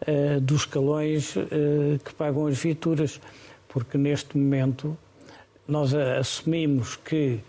uh, 0.08 0.40
dos 0.40 0.62
escalões 0.62 1.36
uh, 1.36 1.98
que 2.02 2.14
pagam 2.14 2.46
as 2.46 2.58
viaturas, 2.58 3.20
porque 3.68 3.98
neste 3.98 4.36
momento 4.36 4.96
nós 5.68 5.94
assumimos 5.94 6.96
que 6.96 7.40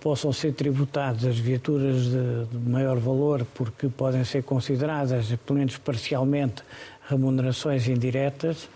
possam 0.00 0.32
ser 0.32 0.52
tributadas 0.52 1.24
as 1.24 1.38
viaturas 1.38 2.04
de, 2.04 2.44
de, 2.46 2.70
maior 2.70 2.98
valor, 2.98 3.44
porque 3.54 3.88
podem 3.88 4.24
ser 4.24 4.42
consideradas, 4.44 5.34
pelo 5.44 5.58
menos 5.58 5.76
parcialmente, 5.78 6.62
remunerações 7.08 7.88
indiretas, 7.88 8.68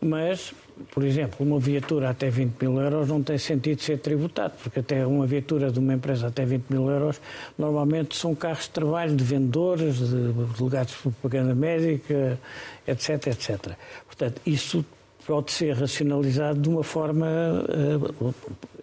mas, 0.00 0.54
por 0.92 1.04
exemplo, 1.04 1.44
uma 1.44 1.58
viatura 1.58 2.08
até 2.08 2.30
20 2.30 2.56
mil 2.62 2.80
euros 2.80 3.08
não 3.08 3.22
tem 3.22 3.36
sentido 3.36 3.82
ser 3.82 3.98
tributado, 3.98 4.54
porque 4.62 4.80
até 4.80 5.04
uma 5.04 5.26
viatura 5.26 5.70
de 5.70 5.78
uma 5.78 5.92
empresa 5.92 6.28
até 6.28 6.46
20 6.46 6.66
mil 6.70 6.88
euros 6.88 7.20
normalmente 7.58 8.16
são 8.16 8.34
carros 8.34 8.64
de 8.64 8.70
trabalho 8.70 9.14
de 9.14 9.24
vendedores, 9.24 9.96
de 9.98 10.32
delegados 10.56 10.94
de 10.94 10.98
propaganda 11.02 11.54
médica, 11.54 12.38
etc, 12.86 13.26
etc. 13.26 13.72
Portanto, 14.06 14.40
isso 14.46 14.84
pode 15.28 15.52
ser 15.52 15.74
racionalizado 15.76 16.58
de 16.58 16.70
uma 16.70 16.82
forma 16.82 17.26
uh, 17.28 18.34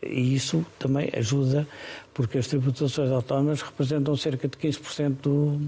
e 0.03 0.35
isso 0.35 0.63
também 0.77 1.09
ajuda 1.17 1.67
porque 2.13 2.37
as 2.37 2.45
tributações 2.45 3.09
autónomas 3.09 3.63
representam 3.63 4.15
cerca 4.15 4.47
de 4.47 4.55
15% 4.55 5.15
do, 5.23 5.59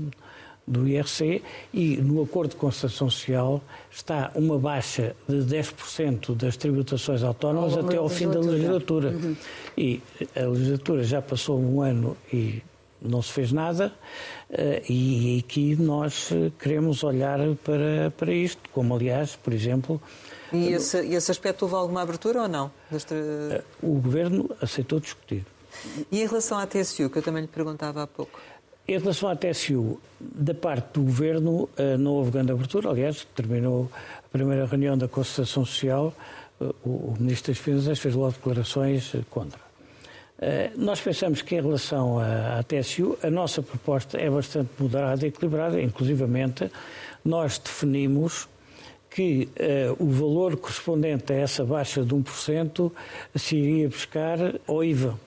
do 0.67 0.87
IRC 0.87 1.41
e 1.73 1.97
no 1.97 2.21
acordo 2.21 2.51
de 2.51 2.57
concertação 2.57 3.09
social 3.09 3.59
está 3.89 4.31
uma 4.35 4.59
baixa 4.59 5.15
de 5.27 5.37
10% 5.37 6.35
das 6.35 6.55
tributações 6.55 7.23
autónomas 7.23 7.73
ao 7.73 7.83
até 7.83 7.97
ao 7.97 8.07
fim 8.07 8.29
da 8.29 8.39
legislatura. 8.39 9.09
Uhum. 9.09 9.35
E 9.75 9.99
a 10.35 10.45
legislatura 10.45 11.03
já 11.03 11.23
passou 11.23 11.59
um 11.59 11.81
ano 11.81 12.15
e 12.31 12.61
não 13.01 13.23
se 13.23 13.33
fez 13.33 13.51
nada 13.51 13.91
eh, 14.51 14.83
e 14.87 15.43
aqui 15.43 15.75
nós 15.75 16.29
queremos 16.59 17.03
olhar 17.03 17.39
para, 17.63 18.11
para 18.15 18.31
isto, 18.31 18.61
como 18.71 18.95
aliás, 18.95 19.35
por 19.35 19.53
exemplo, 19.53 19.99
e 20.51 20.69
esse, 20.69 20.97
esse 20.97 21.31
aspecto 21.31 21.63
houve 21.63 21.75
alguma 21.75 22.01
abertura 22.01 22.43
ou 22.43 22.47
não? 22.47 22.71
Deste... 22.89 23.13
O 23.81 23.99
Governo 23.99 24.49
aceitou 24.61 24.99
discutir. 24.99 25.45
E 26.11 26.21
em 26.21 26.27
relação 26.27 26.57
à 26.57 26.65
TSU, 26.65 27.09
que 27.09 27.17
eu 27.17 27.21
também 27.21 27.41
lhe 27.41 27.47
perguntava 27.47 28.03
há 28.03 28.07
pouco? 28.07 28.39
Em 28.87 28.97
relação 28.97 29.27
à 29.27 29.35
TSU, 29.35 29.99
da 30.19 30.53
parte 30.53 30.93
do 30.93 31.01
Governo 31.01 31.69
eh, 31.75 31.97
não 31.97 32.13
houve 32.13 32.31
grande 32.31 32.53
abertura. 32.53 32.89
Aliás, 32.89 33.27
terminou 33.35 33.91
a 34.25 34.29
primeira 34.29 34.65
reunião 34.65 34.97
da 34.97 35.09
Concertação 35.09 35.65
Social, 35.65 36.13
eh, 36.61 36.73
o 36.85 37.13
Ministro 37.19 37.51
das 37.51 37.61
Finanças 37.61 37.99
fez 37.99 38.15
logo 38.15 38.31
declarações 38.31 39.13
eh, 39.13 39.19
contra. 39.29 39.67
Nós 40.75 41.01
pensamos 41.01 41.41
que 41.41 41.55
em 41.55 41.61
relação 41.61 42.19
à 42.19 42.61
TSU, 42.61 43.17
a 43.23 43.29
nossa 43.31 43.63
proposta 43.63 44.19
é 44.19 44.29
bastante 44.29 44.69
moderada 44.77 45.25
e 45.25 45.29
equilibrada, 45.29 45.81
inclusivamente 45.81 46.69
nós 47.25 47.57
definimos 47.57 48.47
que 49.17 49.49
uh, 49.99 50.03
o 50.03 50.11
valor 50.11 50.55
correspondente 50.57 51.33
a 51.33 51.35
essa 51.35 51.65
baixa 51.65 52.05
de 52.05 52.13
1% 52.13 52.91
se 53.35 53.55
iria 53.55 53.89
buscar 53.89 54.37
ao 54.67 54.83
IVA. 54.83 55.19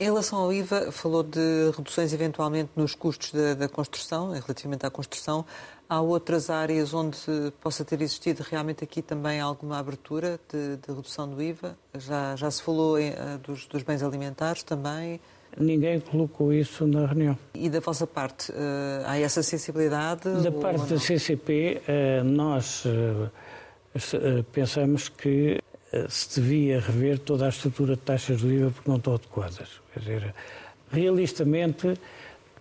Em 0.00 0.04
relação 0.04 0.38
ao 0.38 0.50
IVA, 0.50 0.90
falou 0.90 1.22
de 1.22 1.70
reduções 1.76 2.14
eventualmente 2.14 2.70
nos 2.74 2.94
custos 2.94 3.32
da, 3.32 3.52
da 3.52 3.68
construção, 3.68 4.30
relativamente 4.30 4.86
à 4.86 4.90
construção. 4.90 5.44
Há 5.86 6.00
outras 6.00 6.48
áreas 6.48 6.94
onde 6.94 7.18
possa 7.60 7.84
ter 7.84 8.00
existido 8.00 8.42
realmente 8.42 8.82
aqui 8.82 9.02
também 9.02 9.38
alguma 9.38 9.78
abertura 9.78 10.40
de, 10.50 10.78
de 10.78 10.88
redução 10.88 11.28
do 11.28 11.42
IVA? 11.42 11.76
Já, 11.98 12.34
já 12.36 12.50
se 12.50 12.62
falou 12.62 12.98
em, 12.98 13.10
uh, 13.10 13.38
dos, 13.42 13.66
dos 13.66 13.82
bens 13.82 14.02
alimentares 14.02 14.62
também? 14.62 15.20
Ninguém 15.58 16.00
colocou 16.00 16.52
isso 16.52 16.86
na 16.86 17.06
reunião. 17.06 17.38
E 17.54 17.70
da 17.70 17.80
vossa 17.80 18.06
parte, 18.06 18.52
eh, 18.52 19.02
há 19.06 19.18
essa 19.18 19.42
sensibilidade? 19.42 20.28
Da 20.42 20.52
parte 20.52 20.84
da 20.92 20.98
CCP, 20.98 21.80
eh, 21.88 22.22
nós 22.22 22.84
eh, 22.84 24.44
pensamos 24.52 25.08
que 25.08 25.58
se 26.10 26.40
devia 26.40 26.78
rever 26.78 27.18
toda 27.18 27.46
a 27.46 27.48
estrutura 27.48 27.96
de 27.96 28.02
taxas 28.02 28.40
de 28.40 28.48
IVA 28.48 28.70
porque 28.70 28.90
não 28.90 28.98
estão 28.98 29.14
adequadas. 29.14 29.80
Quer 29.94 30.00
dizer, 30.00 30.34
realistamente, 30.92 31.98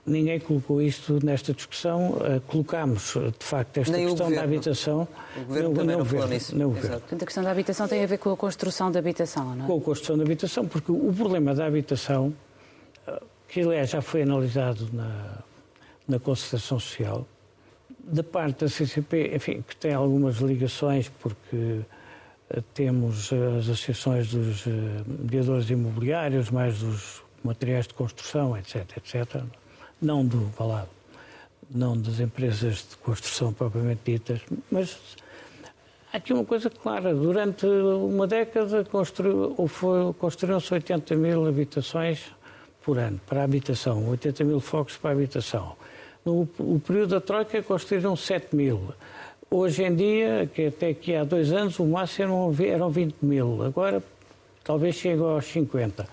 ninguém 0.05 0.39
colocou 0.39 0.81
isto 0.81 1.19
nesta 1.21 1.53
discussão. 1.53 2.17
Colocámos, 2.47 3.15
de 3.37 3.45
facto, 3.45 3.79
esta 3.79 3.91
nem 3.91 4.05
questão 4.05 4.31
da 4.31 4.41
habitação. 4.41 5.05
O 5.35 5.43
governo 5.43 5.69
não, 5.69 5.75
também 5.75 5.97
não, 5.97 5.99
não 5.99 6.05
falou 6.05 6.27
nisso. 6.29 6.55
Não 6.57 6.71
Portanto, 6.71 7.23
a 7.23 7.25
questão 7.25 7.43
da 7.43 7.51
habitação 7.51 7.87
tem 7.89 8.03
a 8.03 8.07
ver 8.07 8.19
com 8.19 8.31
a 8.31 8.37
construção 8.37 8.89
da 8.89 8.99
habitação, 8.99 9.53
não 9.53 9.65
é? 9.65 9.67
Com 9.67 9.77
a 9.79 9.81
construção 9.81 10.17
da 10.17 10.23
habitação, 10.23 10.65
porque 10.65 10.91
o 10.91 11.11
problema 11.11 11.53
da 11.53 11.65
habitação 11.65 12.33
que 13.47 13.61
aliás 13.61 13.89
já 13.89 14.01
foi 14.01 14.23
analisado 14.23 14.89
na, 14.91 15.37
na 16.07 16.19
concertação 16.19 16.79
social, 16.79 17.27
da 17.99 18.23
parte 18.23 18.65
da 18.65 18.69
CCP, 18.69 19.35
enfim, 19.35 19.63
que 19.67 19.75
tem 19.75 19.93
algumas 19.93 20.37
ligações, 20.37 21.09
porque 21.19 21.81
eh, 22.49 22.61
temos 22.73 23.31
as 23.33 23.69
associações 23.69 24.29
dos 24.29 24.67
eh, 24.67 24.71
mediadores 25.07 25.69
imobiliários, 25.69 26.51
mais 26.51 26.79
dos 26.79 27.23
materiais 27.43 27.87
de 27.87 27.93
construção, 27.93 28.55
etc, 28.57 28.97
etc, 28.97 29.41
não 30.01 30.25
do 30.25 30.51
balado, 30.57 30.89
não 31.69 31.99
das 31.99 32.19
empresas 32.19 32.87
de 32.89 32.97
construção 32.97 33.51
propriamente 33.53 34.01
ditas, 34.05 34.41
mas 34.71 34.97
há 36.13 36.17
aqui 36.17 36.33
uma 36.33 36.45
coisa 36.45 36.69
clara, 36.69 37.13
durante 37.13 37.65
uma 37.65 38.27
década 38.27 38.85
construíram-se 38.85 40.73
80 40.73 41.15
mil 41.15 41.47
habitações 41.47 42.31
por 42.85 42.99
ano 42.99 43.19
para 43.25 43.41
a 43.41 43.43
habitação, 43.43 44.07
80 44.09 44.43
mil 44.43 44.59
focos 44.59 44.95
para 44.95 45.09
a 45.09 45.13
habitação. 45.13 45.75
No 46.23 46.47
o 46.59 46.79
período 46.79 47.09
da 47.09 47.21
Troika 47.21 47.61
construíram 47.63 48.15
7 48.15 48.55
mil. 48.55 48.93
Hoje 49.49 49.83
em 49.83 49.95
dia, 49.95 50.49
que 50.53 50.67
até 50.67 50.89
aqui 50.89 51.15
há 51.15 51.23
dois 51.23 51.51
anos, 51.51 51.79
o 51.79 51.85
máximo 51.85 52.55
eram 52.59 52.89
20 52.89 53.15
mil. 53.21 53.63
Agora, 53.63 54.03
talvez 54.63 54.95
chegue 54.95 55.21
aos 55.21 55.45
50. 55.45 56.07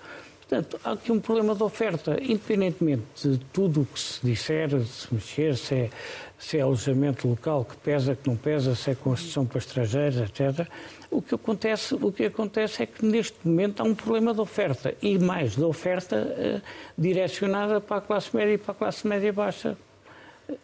Portanto, 0.53 0.79
há 0.83 0.91
aqui 0.91 1.11
um 1.11 1.19
problema 1.19 1.55
de 1.55 1.63
oferta, 1.63 2.15
independentemente 2.21 3.27
de 3.27 3.39
tudo 3.51 3.81
o 3.81 3.85
que 3.87 3.99
se 3.99 4.23
disser, 4.23 4.67
de 4.67 4.85
se 4.85 5.11
mexer, 5.11 5.57
se 5.57 5.73
é, 5.73 5.89
se 6.37 6.59
é 6.59 6.61
alojamento 6.61 7.27
local 7.27 7.65
que 7.65 7.75
pesa, 7.77 8.15
que 8.15 8.29
não 8.29 8.35
pesa, 8.35 8.75
se 8.75 8.91
é 8.91 8.95
construção 8.95 9.47
para 9.47 9.57
estrangeiros, 9.57 10.17
etc. 10.17 10.67
O 11.09 11.23
que 11.23 11.33
acontece, 11.33 11.95
o 11.95 12.11
que 12.11 12.25
acontece 12.25 12.83
é 12.83 12.85
que 12.85 13.03
neste 13.03 13.35
momento 13.43 13.81
há 13.81 13.83
um 13.83 13.95
problema 13.95 14.31
de 14.31 14.41
oferta 14.41 14.93
e 15.01 15.17
mais 15.17 15.55
de 15.55 15.63
oferta 15.63 16.17
eh, 16.37 16.61
direcionada 16.95 17.81
para 17.81 17.97
a 17.97 18.01
classe 18.01 18.35
média 18.35 18.53
e 18.53 18.57
para 18.59 18.73
a 18.73 18.75
classe 18.75 19.07
média 19.07 19.33
baixa, 19.33 19.75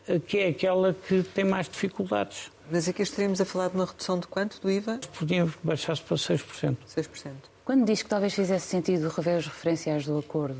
eh, 0.08 0.19
que 0.19 0.38
é 0.38 0.49
aquela 0.49 0.93
que 0.93 1.23
tem 1.23 1.45
mais 1.45 1.67
dificuldades. 1.67 2.52
Mas 2.69 2.88
aqui 2.88 3.02
estaríamos 3.02 3.41
a 3.41 3.45
falar 3.45 3.69
de 3.69 3.75
uma 3.75 3.88
redução 3.88 4.19
de 4.19 4.28
quanto 4.28 4.62
do 4.62 4.69
IVA? 4.69 4.99
Podíamos 5.17 5.56
baixar-se 5.63 6.04
para 6.04 6.15
6%. 6.15 6.78
6%. 6.88 7.34
Quando 7.69 7.86
diz 7.86 8.01
que 8.01 8.10
talvez 8.10 8.34
fizesse 8.34 8.65
sentido 8.65 9.10
rever 9.10 9.38
os 9.38 9.45
referenciais 9.45 10.03
do 10.03 10.17
acordo, 10.17 10.58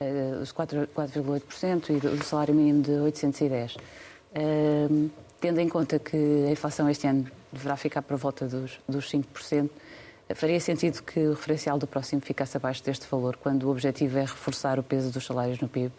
eh, 0.00 0.36
os 0.42 0.52
4,8% 0.52 1.90
e 1.90 2.04
o 2.08 2.24
salário 2.24 2.52
mínimo 2.52 2.82
de 2.82 2.90
810, 2.90 3.76
tendo 5.40 5.60
em 5.60 5.68
conta 5.68 6.00
que 6.00 6.16
a 6.48 6.50
inflação 6.50 6.90
este 6.90 7.06
ano 7.06 7.24
deverá 7.52 7.76
ficar 7.76 8.02
por 8.02 8.16
volta 8.16 8.48
dos, 8.48 8.80
dos 8.88 9.08
5%, 9.12 9.70
faria 10.34 10.58
sentido 10.58 11.04
que 11.04 11.20
o 11.20 11.34
referencial 11.34 11.78
do 11.78 11.86
próximo 11.86 12.20
ficasse 12.20 12.56
abaixo 12.56 12.82
deste 12.82 13.06
valor, 13.08 13.36
quando 13.36 13.68
o 13.68 13.70
objetivo 13.70 14.18
é 14.18 14.22
reforçar 14.22 14.76
o 14.76 14.82
peso 14.82 15.12
dos 15.12 15.24
salários 15.24 15.60
no 15.60 15.68
PIB? 15.68 15.92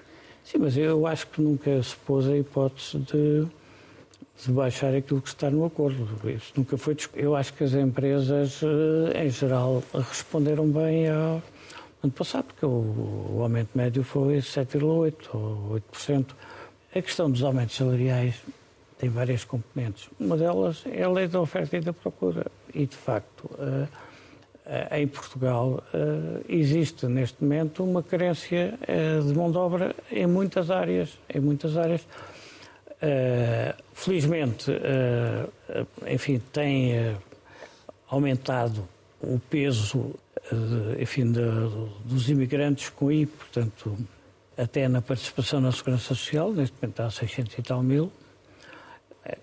Sim, 0.43 0.57
mas 0.57 0.75
eu 0.75 1.07
acho 1.07 1.27
que 1.27 1.41
nunca 1.41 1.81
se 1.81 1.95
pôs 1.95 2.27
a 2.27 2.35
hipótese 2.35 2.97
de, 2.97 3.47
de 4.45 4.51
baixar 4.51 4.95
aquilo 4.95 5.21
que 5.21 5.27
está 5.27 5.49
no 5.49 5.65
acordo. 5.65 6.07
Isso 6.29 6.53
nunca 6.55 6.77
foi. 6.77 6.97
Eu 7.13 7.35
acho 7.35 7.53
que 7.53 7.63
as 7.63 7.73
empresas, 7.73 8.61
eh, 8.63 9.25
em 9.25 9.29
geral, 9.29 9.83
responderam 9.93 10.67
bem 10.67 11.09
ao 11.09 11.41
ano 12.03 12.13
passado, 12.13 12.45
porque 12.45 12.65
o, 12.65 13.39
aumento 13.41 13.69
médio 13.75 14.03
foi 14.03 14.37
7,8% 14.37 15.13
ou 15.33 15.79
8%. 15.93 16.25
A 16.95 17.01
questão 17.01 17.29
dos 17.29 17.43
aumentos 17.43 17.75
salariais 17.75 18.35
tem 18.97 19.09
várias 19.09 19.43
componentes. 19.43 20.09
Uma 20.19 20.35
delas 20.35 20.83
é 20.85 21.03
a 21.03 21.09
lei 21.09 21.27
da 21.27 21.39
oferta 21.39 21.77
e 21.77 21.81
da 21.81 21.93
procura. 21.93 22.47
E, 22.73 22.85
de 22.87 22.95
facto, 22.95 23.49
eh, 23.59 23.87
eh, 24.65 25.01
em 25.01 25.07
Portugal 25.07 25.83
existe 26.49 27.05
neste 27.05 27.43
momento 27.43 27.83
uma 27.83 28.01
carência 28.01 28.77
de 29.27 29.33
mão 29.33 29.51
de 29.51 29.57
obra 29.57 29.95
em 30.11 30.25
muitas 30.25 30.71
áreas. 30.71 31.19
Em 31.29 31.39
muitas 31.39 31.77
áreas. 31.77 32.01
Felizmente, 33.93 34.71
enfim, 36.07 36.39
tem 36.51 37.17
aumentado 38.07 38.87
o 39.19 39.39
peso 39.39 40.13
enfim, 40.99 41.31
dos 42.05 42.29
imigrantes 42.29 42.89
com 42.89 43.11
I, 43.11 43.25
portanto, 43.25 43.97
até 44.57 44.87
na 44.87 45.01
participação 45.01 45.61
na 45.61 45.71
Segurança 45.71 46.03
Social, 46.03 46.51
neste 46.51 46.75
momento 46.81 46.99
há 47.01 47.09
600 47.09 47.57
e 47.57 47.61
tal 47.61 47.81
mil, 47.81 48.11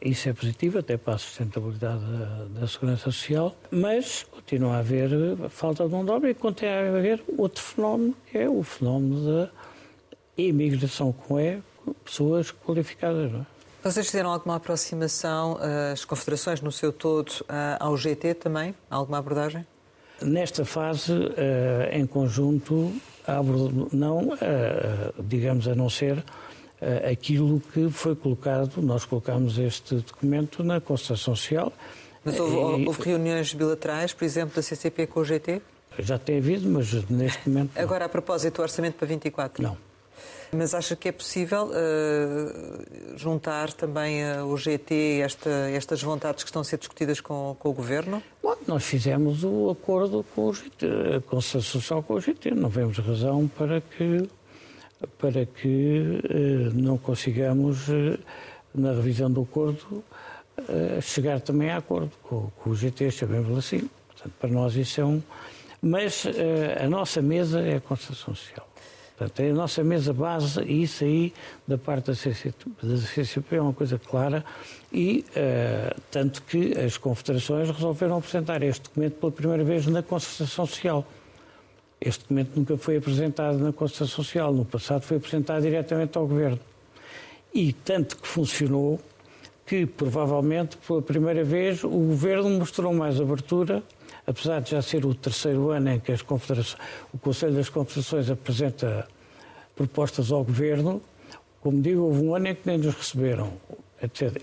Isso 0.03 0.29
é 0.29 0.33
positivo, 0.33 0.81
até 0.81 0.97
para 0.97 1.15
a 1.15 1.19
sustentabilidade 1.19 2.05
da, 2.05 2.61
da, 2.61 2.67
segurança 2.67 3.05
social, 3.05 3.57
mas 3.71 4.25
continua 4.25 4.75
a 4.75 4.79
haver 4.79 5.11
falta 5.51 5.85
de 5.85 5.91
mão 5.91 6.05
de 6.05 6.11
obra 6.11 6.31
e 6.31 6.35
continua 6.35 6.73
a 6.73 6.99
haver 6.99 7.23
outro 7.37 7.63
fenómeno, 7.63 8.15
que 8.27 8.39
é 8.39 8.51
o 8.51 8.63
fenómeno 8.65 9.25
da 9.25 9.51
imigração, 10.37 11.13
com 11.13 11.39
é 11.39 11.61
pessoas 12.05 12.51
qualificadas. 12.51 13.33
Não 13.33 13.41
é? 13.41 13.47
Vocês 13.83 14.07
fizeram 14.07 14.31
alguma 14.31 14.57
aproximação, 14.57 15.59
as 15.93 16.05
confederações 16.05 16.61
no 16.61 16.73
seu 16.73 16.93
todo, 16.93 17.33
ao 17.79 17.97
GT 17.97 18.35
também? 18.35 18.75
Alguma 18.91 19.19
abordagem? 19.19 19.65
Nesta 20.21 20.65
fase, 20.65 21.13
eh, 21.37 21.91
em 21.93 22.05
conjunto, 22.05 22.93
não, 23.93 24.37
eh, 24.41 25.13
digamos, 25.21 25.69
a 25.69 25.77
não 25.77 25.89
ser 25.89 26.25
eh, 26.81 27.11
aquilo 27.13 27.63
que 27.73 27.89
foi 27.89 28.17
colocado, 28.17 28.83
nós 28.83 29.05
colocámos 29.05 29.59
este 29.59 29.95
documento 29.97 30.65
na 30.65 30.81
Constituição 30.81 31.37
Social. 31.37 31.73
Mas 32.25 32.39
houve, 32.39 32.85
houve 32.85 33.03
reuniões 33.03 33.55
bilaterais, 33.55 34.13
por 34.13 34.25
exemplo, 34.25 34.57
da 34.57 34.63
CCP 34.63 35.07
com 35.07 35.21
o 35.21 35.25
GT? 35.25 35.63
Já 36.01 36.19
tem 36.19 36.39
havido, 36.39 36.69
mas 36.69 36.93
neste 37.09 37.49
momento. 37.49 37.71
Não. 37.77 37.83
Agora, 37.83 38.05
a 38.05 38.09
propósito 38.09 38.57
do 38.57 38.63
orçamento 38.63 38.97
para 38.97 39.07
24? 39.07 39.63
Não. 39.63 39.77
Mas 40.53 40.73
acha 40.73 40.97
que 40.97 41.09
é 41.09 41.13
possível 41.13 41.67
uh, 41.67 43.19
juntar 43.19 43.73
também 43.73 44.23
uh, 44.25 44.47
o 44.47 44.57
GT 44.57 45.21
esta, 45.23 45.51
estas 45.71 46.03
vontades 46.03 46.43
que 46.43 46.49
estão 46.49 46.63
a 46.63 46.65
ser 46.65 46.79
discutidas 46.79 47.21
com, 47.21 47.55
com 47.59 47.69
o 47.69 47.73
Governo? 47.73 48.23
Bom, 48.43 48.57
nós 48.67 48.85
fizemos 48.85 49.45
o 49.45 49.71
acordo 49.71 50.25
com 50.35 50.47
o 50.47 50.55
GT, 50.55 50.87
a 51.17 51.21
consenso 51.21 51.81
social 51.81 52.03
com 52.03 52.15
o 52.15 52.21
GT. 52.21 52.53
Não 52.53 52.71
vemos 52.71 52.99
razão 52.99 53.47
para 53.47 53.81
que, 53.83 54.29
para 55.19 55.45
que 55.45 56.21
uh, 56.25 56.75
não 56.75 56.97
consigamos, 56.97 57.87
na 58.75 58.93
revisão 58.93 59.31
do 59.31 59.43
acordo, 59.43 60.03
chegar 61.03 61.41
também 61.41 61.71
a 61.71 61.77
acordo 61.77 62.11
com, 62.23 62.51
com 62.57 62.71
o 62.71 62.75
GT, 62.75 63.11
chamemos 63.11 63.57
assim. 63.57 63.89
Portanto, 64.09 64.33
para 64.41 64.51
nós 64.51 64.75
isso 64.75 65.01
é 65.01 65.05
um. 65.05 65.23
Mas 65.81 66.27
a 66.83 66.89
nossa 66.89 67.23
mesa 67.23 67.61
é 67.61 67.77
a 67.77 67.81
constituição 67.81 68.35
social. 68.35 68.69
Portanto, 69.19 69.41
é 69.41 69.51
a 69.51 69.55
nossa 69.55 69.83
mesa 69.83 70.13
base, 70.13 70.63
e 70.63 70.85
isso 70.85 71.03
aí, 71.03 71.33
da 71.67 71.77
parte 71.77 72.07
da 72.07 72.15
CCP, 72.15 72.71
da 72.81 72.97
CCP 72.99 73.57
é 73.57 73.61
uma 73.61 73.73
coisa 73.73 73.99
clara, 73.99 74.45
e 74.93 75.25
uh, 75.31 76.01
tanto 76.09 76.41
que 76.43 76.79
as 76.79 76.97
confederações 76.97 77.69
resolveram 77.69 78.19
apresentar 78.19 78.63
este 78.63 78.83
documento 78.83 79.15
pela 79.15 79.33
primeira 79.33 79.65
vez 79.65 79.87
na 79.87 80.05
concertação 80.05 80.65
social. 80.67 81.05
Este 82.01 82.21
documento 82.21 82.53
nunca 82.55 82.77
foi 82.77 82.99
apresentado 82.99 83.59
na 83.59 83.73
concertação 83.73 84.23
social, 84.23 84.53
no 84.55 84.65
passado 84.65 85.03
foi 85.03 85.17
apresentado 85.17 85.63
diretamente 85.63 86.17
ao 86.17 86.25
Governo. 86.25 86.61
E 87.53 87.73
tanto 87.73 88.19
que 88.19 88.29
funcionou 88.29 89.01
que, 89.67 89.85
provavelmente, 89.85 90.77
pela 90.77 91.03
primeira 91.03 91.43
vez, 91.43 91.83
o 91.83 91.89
Governo 91.89 92.51
mostrou 92.51 92.95
mais 92.95 93.21
abertura 93.21 93.83
apesar 94.29 94.61
de 94.61 94.73
já 94.73 94.83
ser 94.83 95.07
o 95.07 95.15
terceiro 95.15 95.71
ano 95.71 95.93
em 95.93 96.01
que 96.01 96.13
o 96.13 97.19
Conselho 97.19 97.55
das 97.55 97.71
Confederações 97.71 98.29
apresenta 98.31 99.09
propostas 99.75 100.31
ao 100.31 100.45
Governo, 100.45 101.01
como 101.63 101.81
digo, 101.81 102.03
houve 102.03 102.21
um 102.21 102.35
ano 102.35 102.49
em 102.49 102.55
que 102.55 102.61
nem 102.67 102.77
nos 102.77 102.95
receberam. 102.95 103.53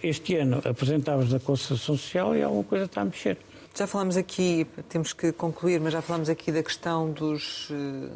Este 0.02 0.36
ano 0.38 0.60
apresentámos 0.66 1.32
na 1.32 1.40
Constituição 1.40 1.96
Social 1.96 2.36
e 2.36 2.42
alguma 2.42 2.64
coisa 2.64 2.86
está 2.86 3.02
a 3.02 3.06
mexer. 3.06 3.38
Já 3.78 3.86
falámos 3.86 4.18
aqui, 4.18 4.66
temos 4.90 5.14
que 5.14 5.32
concluir, 5.32 5.80
mas 5.80 5.94
já 5.94 6.02
falámos 6.02 6.30
aqui 6.30 6.52
da 6.52 6.64
questão 6.64 7.12
dos, 7.12 7.70
eh, 7.72 8.10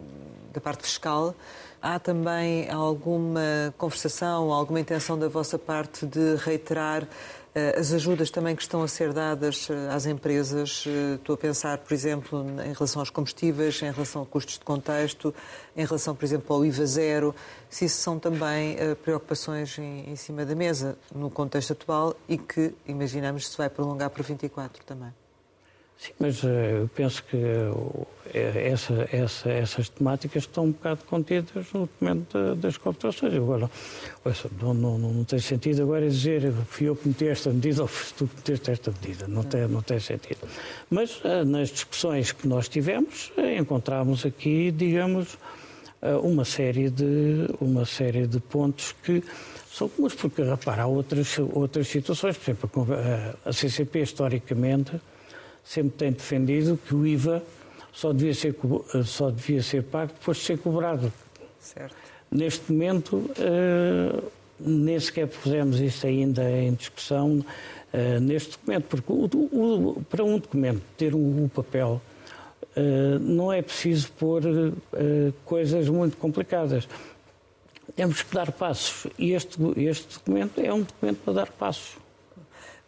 da 0.53 0.61
parte 0.61 0.83
fiscal. 0.83 1.35
Há 1.81 1.99
também 1.99 2.69
alguma 2.69 3.73
conversação, 3.77 4.51
alguma 4.51 4.79
intenção 4.79 5.19
da 5.19 5.27
vossa 5.27 5.59
parte 5.59 6.05
de 6.05 6.35
reiterar 6.37 7.07
as 7.77 7.91
ajudas 7.93 8.29
também 8.29 8.55
que 8.55 8.61
estão 8.61 8.83
a 8.83 8.87
ser 8.87 9.11
dadas 9.11 9.69
eh, 9.69 9.89
às 9.91 10.05
empresas, 10.05 10.85
eh, 10.87 11.15
estou 11.15 11.33
a 11.33 11.37
pensar, 11.37 11.77
por 11.79 11.93
exemplo, 11.93 12.45
em 12.63 12.73
relação 12.73 13.01
aos 13.01 13.09
combustíveis, 13.09 13.81
em 13.81 13.91
relação 13.91 14.21
a 14.21 14.25
custos 14.25 14.59
de 14.59 14.65
contexto, 14.65 15.33
em 15.75 15.85
relação, 15.85 16.15
por 16.15 16.25
exemplo, 16.25 16.55
ao 16.55 16.65
IVA 16.65 16.85
zero, 16.85 17.35
se 17.69 17.85
isso 17.85 18.01
são 18.01 18.19
também 18.19 18.77
preocupações 19.03 19.77
em, 19.79 20.15
cima 20.15 20.45
da 20.45 20.55
mesa 20.55 20.97
no 21.13 21.29
contexto 21.29 21.73
atual 21.73 22.15
e 22.27 22.37
que 22.37 22.73
imaginamos 22.87 23.49
se 23.49 23.57
vai 23.57 23.69
prolongar 23.69 24.09
para 24.09 24.23
24 24.23 24.83
também. 24.85 25.13
Sim, 25.99 26.13
mas 26.17 26.41
eu 26.43 26.89
penso 26.95 27.21
que 27.25 27.37
essa, 28.33 29.09
essa, 29.11 29.49
essas 29.49 29.89
temáticas 29.89 30.43
estão 30.43 30.63
um 30.63 30.71
bocado 30.71 31.03
contidas 31.03 31.65
no 31.73 31.81
documento 31.81 32.55
das 32.55 32.77
confederações. 32.77 33.33
Agora, 33.33 33.69
não, 34.61 34.73
não, 34.73 34.97
não, 34.97 35.23
tem 35.25 35.39
sentido 35.39 35.83
agora 35.83 36.09
dizer 36.09 36.53
fui 36.69 36.87
eu 36.87 36.95
que 36.95 37.05
meti 37.05 37.27
esta 37.27 37.49
medida 37.49 37.81
ou 37.81 37.87
fui 37.89 38.13
tu 38.17 38.27
que 38.27 38.35
meteste 38.37 38.71
esta 38.71 38.91
medida. 38.91 39.27
Não 39.27 39.43
tem, 39.43 39.67
não 39.67 39.81
tem 39.81 39.99
sentido. 39.99 40.47
Mas 40.89 41.19
eh, 41.25 41.43
nas 41.43 41.67
discussões 41.67 42.31
que 42.31 42.47
nós 42.47 42.69
tivemos, 42.69 43.33
eh, 43.35 43.57
encontramos 43.57 44.25
aqui, 44.25 44.71
digamos, 44.71 45.37
eh, 46.01 46.15
uma 46.15 46.45
série 46.45 46.89
de, 46.89 47.45
uma 47.59 47.85
série 47.85 48.25
de 48.25 48.39
pontos 48.39 48.95
que 49.03 49.21
são 49.69 49.89
comuns, 49.89 50.15
porque, 50.15 50.43
repara, 50.43 50.83
há 50.83 50.87
outras, 50.87 51.37
outras 51.39 51.89
situações. 51.89 52.37
Por 52.37 52.51
exemplo, 52.51 52.87
a 53.43 53.51
CCP, 53.51 53.99
historicamente, 53.99 54.93
sempre 55.69 55.91
tem 55.99 56.11
defendido 56.11 56.79
que 56.87 56.95
o 56.95 57.05
IVA 57.05 57.43
só 57.93 58.11
devia 58.11 58.33
ser, 58.33 58.55
só 59.05 59.29
devia 59.29 59.61
ser 59.61 59.83
pago 59.83 60.11
depois 60.17 60.37
de 60.37 60.43
ser 60.43 60.57
cobrado. 60.57 61.13
Certo. 61.59 61.95
Neste 62.31 62.71
momento, 62.71 63.17
uh, 63.17 64.31
nem 64.59 64.99
sequer 64.99 65.27
pusemos 65.27 65.79
isso 65.79 66.07
ainda 66.07 66.49
em 66.49 66.73
discussão 66.73 67.45
uh, 67.93 68.19
neste 68.19 68.53
documento, 68.53 68.83
porque 68.85 69.13
o, 69.13 69.29
o, 69.35 70.03
para 70.09 70.23
um 70.23 70.39
documento 70.39 70.81
ter 70.97 71.13
um, 71.13 71.43
um 71.43 71.47
papel 71.47 72.01
uh, 72.75 73.19
não 73.19 73.53
é 73.53 73.61
preciso 73.61 74.11
pôr 74.13 74.41
coisas 75.45 75.87
muito 75.87 76.17
complicadas. 76.17 76.87
Temos 77.95 78.23
que 78.23 78.33
dar 78.33 78.51
passos 78.51 79.05
e 79.19 79.33
este, 79.33 79.59
este 79.77 80.15
documento 80.15 80.59
é 80.59 80.73
um 80.73 80.81
documento 80.81 81.19
para 81.23 81.33
dar 81.33 81.51
passos. 81.51 82.08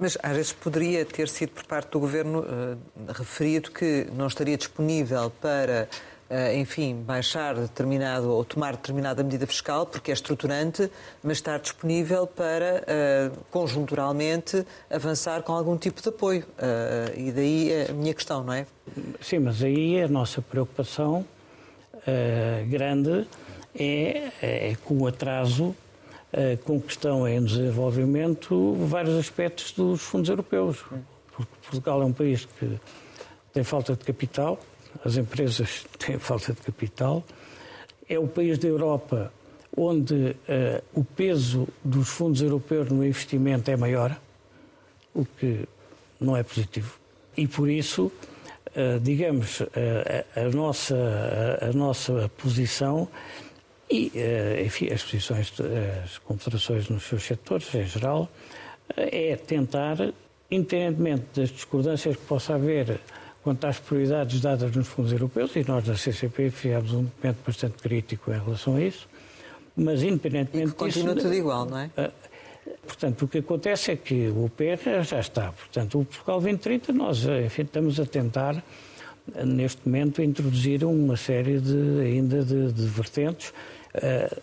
Mas 0.02 0.18
às 0.24 0.36
vezes 0.36 0.52
poderia 0.52 1.06
ter 1.06 1.30
sido 1.30 1.52
por 1.52 1.64
parte 1.66 1.92
do 1.92 2.00
Governo 2.00 2.40
uh, 2.40 2.78
referido 3.14 3.70
que 3.70 4.08
não 4.16 4.26
estaria 4.26 4.58
disponível 4.58 5.30
para, 5.30 5.88
uh, 6.28 6.56
enfim, 6.56 6.96
baixar 6.96 7.54
determinado 7.54 8.32
ou 8.32 8.44
tomar 8.44 8.72
determinada 8.72 9.22
medida 9.22 9.46
fiscal, 9.46 9.86
porque 9.86 10.10
é 10.10 10.14
estruturante, 10.16 10.90
mas 11.22 11.34
estar 11.38 11.60
disponível 11.60 12.26
para, 12.26 12.82
uh, 12.82 13.38
conjunturalmente, 13.52 14.66
avançar 14.90 15.44
com 15.44 15.54
algum 15.54 15.78
tipo 15.78 16.02
de 16.02 16.10
apoio. 16.10 16.48
e 17.16 17.32
daí 17.32 17.86
a 17.88 17.94
minha 17.94 18.16
questão, 18.16 18.44
não 18.44 18.54
é? 18.54 18.66
Sim, 19.22 19.38
mas 19.38 19.62
aí 19.62 20.02
a 20.02 20.08
nossa 20.08 20.42
preocupação 20.42 21.24
grande 22.68 23.28
é, 23.76 24.32
é 24.42 24.76
com 24.84 24.98
o 24.98 25.06
atraso 25.06 25.76
com 26.64 26.80
que 26.80 26.92
estão 26.92 27.28
em 27.28 27.44
desenvolvimento 27.44 28.74
vários 28.86 29.16
aspectos 29.18 29.72
dos 29.74 30.02
fundos 30.02 30.30
europeus. 30.30 30.78
Porque 31.36 31.52
Portugal 31.62 32.02
é 32.02 32.06
um 32.06 32.14
país 32.14 32.48
que 32.58 32.80
tem 33.54 33.64
falta 33.64 33.96
de 33.96 34.04
capital, 34.04 34.60
as 35.04 35.18
empresas 35.18 35.86
têm 36.00 36.18
falta 36.18 36.54
de 36.54 36.62
capital, 36.62 37.24
é 38.08 38.18
o 38.20 38.28
país 38.28 38.58
da 38.58 38.68
Europa 38.68 39.32
onde 39.76 40.14
uh, 40.14 40.36
o 40.94 41.04
peso 41.04 41.68
dos 41.84 42.10
fundos 42.10 42.42
europeus 42.42 42.90
no 42.90 43.06
investimento 43.06 43.72
é 43.72 43.78
maior, 43.78 44.20
o 45.14 45.26
que 45.26 45.68
não 46.20 46.36
é 46.36 46.44
positivo. 46.44 47.00
E 47.38 47.48
por 47.48 47.70
isso, 47.70 48.12
uh, 48.76 49.00
digamos, 49.02 49.62
uh, 49.62 49.68
a, 50.36 50.50
nossa, 50.50 50.96
a, 51.62 51.70
a 51.70 51.74
nossa 51.74 52.30
posição 52.38 53.08
e, 53.92 54.12
eh, 54.16 54.64
enfim, 54.66 54.88
as 54.90 55.04
posições, 55.04 55.54
as 56.04 56.18
confederações 56.20 56.88
nos 56.88 57.04
seus 57.04 57.24
setores, 57.24 57.74
em 57.76 57.86
geral, 57.86 58.30
eh, 58.96 59.32
é 59.32 59.36
tentar, 59.36 59.98
independentemente 60.50 61.26
das 61.36 61.50
discordâncias 61.50 62.16
que 62.16 62.24
possa 62.24 62.56
haver 62.56 63.02
quanto 63.44 63.66
às 63.66 63.80
prioridades 63.80 64.40
dadas 64.40 64.74
nos 64.74 64.88
fundos 64.88 65.12
europeus, 65.12 65.56
e 65.56 65.66
nós 65.68 65.84
da 65.84 65.98
CCP 65.98 66.52
fizemos 66.52 66.94
um 66.94 67.04
documento 67.04 67.38
bastante 67.46 67.78
crítico 67.80 68.32
em 68.32 68.40
relação 68.40 68.76
a 68.78 68.82
isso, 68.82 69.10
mas 69.76 70.04
independentemente 70.04 70.70
e 70.70 70.72
que 70.72 70.78
continua 70.78 71.14
disso, 71.14 71.28
tudo 71.28 71.36
igual, 71.36 71.66
não 71.66 71.80
é? 71.80 71.90
Eh, 71.98 72.12
portanto, 72.88 73.26
o 73.26 73.28
que 73.28 73.40
acontece 73.40 73.92
é 73.92 73.96
que 73.98 74.30
o 74.30 74.50
PR 74.50 75.04
já 75.04 75.20
está. 75.20 75.52
Portanto, 75.52 76.00
o 76.00 76.06
Portugal 76.06 76.40
2030, 76.40 76.94
nós 76.94 77.26
enfim, 77.26 77.64
estamos 77.64 78.00
a 78.00 78.06
tentar, 78.06 78.64
neste 79.44 79.82
momento, 79.86 80.22
introduzir 80.22 80.86
uma 80.86 81.18
série 81.18 81.60
de, 81.60 82.02
ainda 82.02 82.44
de, 82.44 82.72
de 82.72 82.86
vertentes 82.86 83.52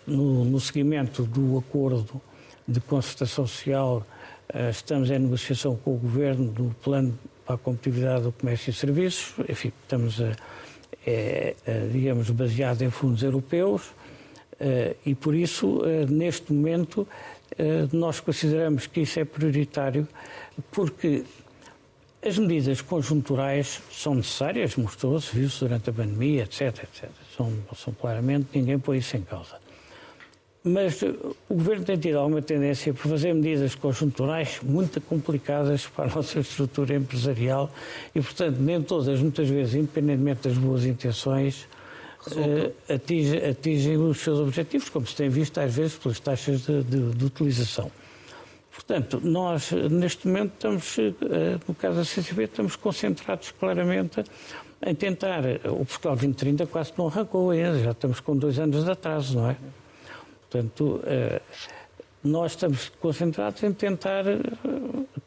no, 0.05 0.45
no 0.45 0.59
seguimento 0.59 1.23
do 1.23 1.57
acordo 1.57 2.21
de 2.67 2.79
concertação 2.79 3.47
social, 3.47 4.05
eh, 4.53 4.69
estamos 4.69 5.09
em 5.09 5.17
negociação 5.17 5.75
com 5.75 5.95
o 5.95 5.97
Governo 5.97 6.51
do 6.51 6.75
Plano 6.83 7.17
para 7.45 7.55
a 7.55 7.57
Competitividade 7.57 8.23
do 8.23 8.31
Comércio 8.31 8.69
e 8.69 8.73
Serviços. 8.73 9.33
Enfim, 9.49 9.71
estamos, 9.81 10.21
a, 10.21 10.35
é, 11.05 11.55
a, 11.65 11.91
digamos, 11.91 12.29
baseado 12.29 12.83
em 12.83 12.89
fundos 12.89 13.23
europeus. 13.23 13.91
E 15.05 15.15
por 15.15 15.33
isso, 15.33 15.83
neste 16.09 16.51
momento, 16.51 17.07
nós 17.93 18.19
consideramos 18.19 18.87
que 18.87 18.99
isso 18.99 19.17
é 19.17 19.23
prioritário, 19.23 20.05
porque 20.69 21.23
as 22.21 22.37
medidas 22.37 22.81
conjunturais 22.81 23.81
são 23.91 24.15
necessárias, 24.15 24.75
mostrou-se, 24.75 25.33
viu-se 25.33 25.59
durante 25.59 25.89
a 25.89 25.93
pandemia, 25.93 26.43
etc, 26.43 26.83
etc. 26.83 27.09
São, 27.35 27.53
são 27.75 27.93
claramente, 27.93 28.47
ninguém 28.53 28.77
põe 28.77 28.97
isso 28.97 29.15
em 29.15 29.21
causa. 29.21 29.55
Mas 30.61 31.01
eh, 31.01 31.13
o 31.47 31.55
Governo 31.55 31.85
tem 31.85 31.97
tido 31.97 32.17
alguma 32.17 32.41
tendência 32.41 32.93
por 32.93 33.09
fazer 33.09 33.33
medidas 33.33 33.73
conjunturais 33.75 34.59
muito 34.61 34.99
complicadas 34.99 35.87
para 35.87 36.11
a 36.11 36.15
nossa 36.15 36.39
estrutura 36.39 36.95
empresarial 36.95 37.71
e, 38.13 38.21
portanto, 38.21 38.57
nem 38.59 38.81
todas, 38.81 39.21
muitas 39.21 39.47
vezes, 39.47 39.75
independentemente 39.75 40.49
das 40.49 40.57
boas 40.57 40.85
intenções, 40.85 41.65
atingem, 42.93 43.49
atingem, 43.49 43.97
os 43.97 44.19
seus 44.19 44.39
objetivos, 44.39 44.89
como 44.89 45.07
se 45.07 45.15
tem 45.15 45.29
visto 45.29 45.57
às 45.59 45.73
vezes 45.73 45.95
pelas 45.95 46.19
taxas 46.19 46.65
de, 46.65 46.83
de, 46.83 47.11
de 47.11 47.25
utilização. 47.25 47.89
Portanto, 48.71 49.19
nós, 49.23 49.71
neste 49.71 50.27
momento, 50.27 50.53
estamos, 50.53 50.97
uh, 50.97 51.01
no 51.67 51.75
caso 51.75 51.97
da 51.97 52.05
CCB, 52.05 52.43
estamos 52.43 52.75
concentrados 52.75 53.51
claramente 53.51 54.23
em 54.81 54.95
tentar. 54.95 55.43
O 55.65 55.85
Portugal 55.85 56.15
2030 56.15 56.65
quase 56.67 56.93
não 56.97 57.07
arrancou 57.07 57.51
ainda, 57.51 57.79
já 57.79 57.91
estamos 57.91 58.19
com 58.19 58.35
dois 58.35 58.57
anos 58.59 58.83
de 58.83 58.91
atraso, 58.91 59.37
não 59.37 59.49
é? 59.49 59.57
Portanto, 60.49 61.01
eh, 61.05 61.41
nós 62.23 62.53
estamos 62.53 62.89
concentrados 62.99 63.61
em 63.63 63.71
tentar 63.71 64.25
eh, 64.25 64.39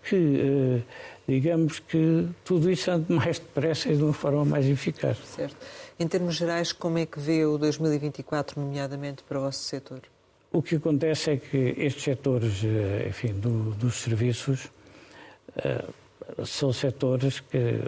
que, 0.03 0.17
eh, 0.17 0.83
digamos 1.29 1.79
que 1.79 2.29
tudo 2.45 2.71
isso 2.71 2.91
ande 2.91 3.13
mais 3.13 3.39
depressa 3.39 3.89
e 3.89 3.97
de 3.97 4.03
uma 4.03 4.13
forma 4.13 4.45
mais 4.45 4.67
eficaz. 4.67 5.19
Certo. 5.19 5.57
Em 5.99 6.09
termos 6.09 6.35
gerais, 6.35 6.73
como 6.73 6.99
é 6.99 7.07
que 7.07 7.21
vê 7.21 7.45
o 7.45 7.57
2024, 7.57 8.61
nomeadamente 8.61 9.23
para 9.23 9.39
o 9.39 9.43
vosso 9.43 9.61
setor? 9.61 10.01
O 10.53 10.63
que 10.63 10.77
acontece 10.77 11.31
é 11.31 11.37
que 11.37 11.75
estes 11.79 12.03
setores, 12.03 12.63
enfim, 13.09 13.33
do, 13.33 13.73
dos 13.73 13.95
serviços, 14.03 14.69
são 16.45 16.73
setores 16.73 17.41
que, 17.41 17.81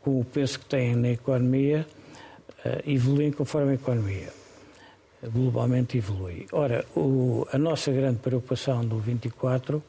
com 0.00 0.20
o 0.20 0.24
peso 0.24 0.58
que 0.60 0.64
têm 0.64 0.96
na 0.96 1.10
economia, 1.10 1.86
evoluem 2.86 3.30
conforme 3.30 3.72
a 3.72 3.74
economia 3.74 4.38
globalmente 5.26 5.98
evolui. 5.98 6.46
Ora, 6.52 6.84
o, 6.96 7.46
a 7.52 7.58
nossa 7.58 7.90
grande 7.90 8.18
preocupação 8.18 8.84
do 8.84 8.98
24 8.98 9.78
uh, 9.78 9.82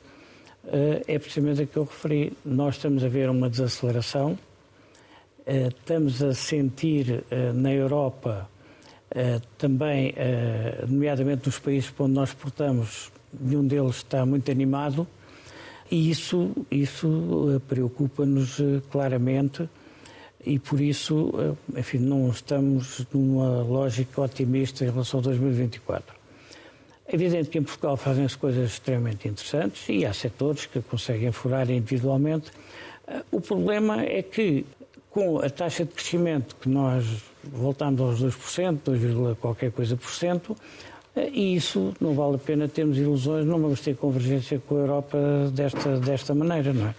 eh, 0.66 1.04
é 1.08 1.20
precisamente 1.20 1.62
a 1.62 1.66
que 1.66 1.78
eu 1.78 1.84
referi. 1.84 2.34
Nós 2.44 2.76
estamos 2.76 3.04
a 3.04 3.08
ver 3.08 3.30
uma 3.30 3.50
desaceleração, 3.50 4.38
estamos 5.46 6.22
a 6.22 6.34
sentir 6.34 7.24
na 7.56 7.74
Europa 7.74 8.48
também, 9.58 10.14
nomeadamente 10.88 11.48
nos 11.48 11.58
países 11.58 11.90
por 11.90 12.04
onde 12.04 12.14
nós 12.14 12.30
exportamos, 12.30 13.12
nenhum 13.40 13.66
deles 13.66 13.98
está 13.98 14.26
muito 14.26 14.52
animado 14.52 15.08
e 15.90 16.12
isso, 16.12 16.52
isso 16.70 17.62
preocupa-nos 17.68 18.58
claramente 18.92 19.68
e 20.46 20.58
por 20.58 20.80
isso, 20.80 21.32
eh, 21.38 21.80
enfim, 21.80 21.98
não 21.98 22.30
estamos 22.30 23.06
numa 23.14 23.62
lógica 23.62 24.22
otimista 24.22 24.86
em 24.86 24.90
relação 24.90 25.20
a 25.20 25.24
2024. 25.24 26.16
É 27.06 27.16
evidente 27.16 27.50
que 27.50 27.58
em 27.58 27.64
Portugal 27.64 27.98
fazem-se 27.98 28.38
coisas 28.38 28.72
extremamente 28.72 29.28
interessantes 29.28 29.84
e 29.90 30.06
há 30.06 30.14
setores 30.14 30.66
que 30.66 30.82
conseguem 30.82 31.32
furar 31.32 31.70
individualmente. 31.70 32.52
Eh, 33.08 33.24
o 33.32 33.42
problema 33.42 34.02
é 34.02 34.22
que, 34.22 34.66
com 35.10 35.40
a 35.40 35.50
taxa 35.50 35.84
de 35.84 35.92
crescimento 35.92 36.56
que 36.56 36.70
nós 36.70 37.06
voltamos 37.52 38.02
aos 38.02 38.24
2%, 38.24 38.80
2, 38.84 39.38
qualquer 39.38 39.72
coisa 39.72 39.96
por 39.96 40.12
cento, 40.12 40.56
eh, 41.16 41.30
e 41.32 41.56
isso 41.56 41.94
não 42.00 42.14
vale 42.14 42.36
a 42.36 42.40
pena 42.40 42.68
termos 42.68 42.98
ilusões, 42.98 43.46
não 43.46 43.60
vamos 43.60 43.82
ter 43.82 43.96
convergência 43.96 44.60
com 44.60 44.76
a 44.76 44.80
Europa 44.80 45.18
desta, 45.54 46.00
desta 46.00 46.34
maneira, 46.34 46.74
não 46.74 46.88
é? 46.88 46.96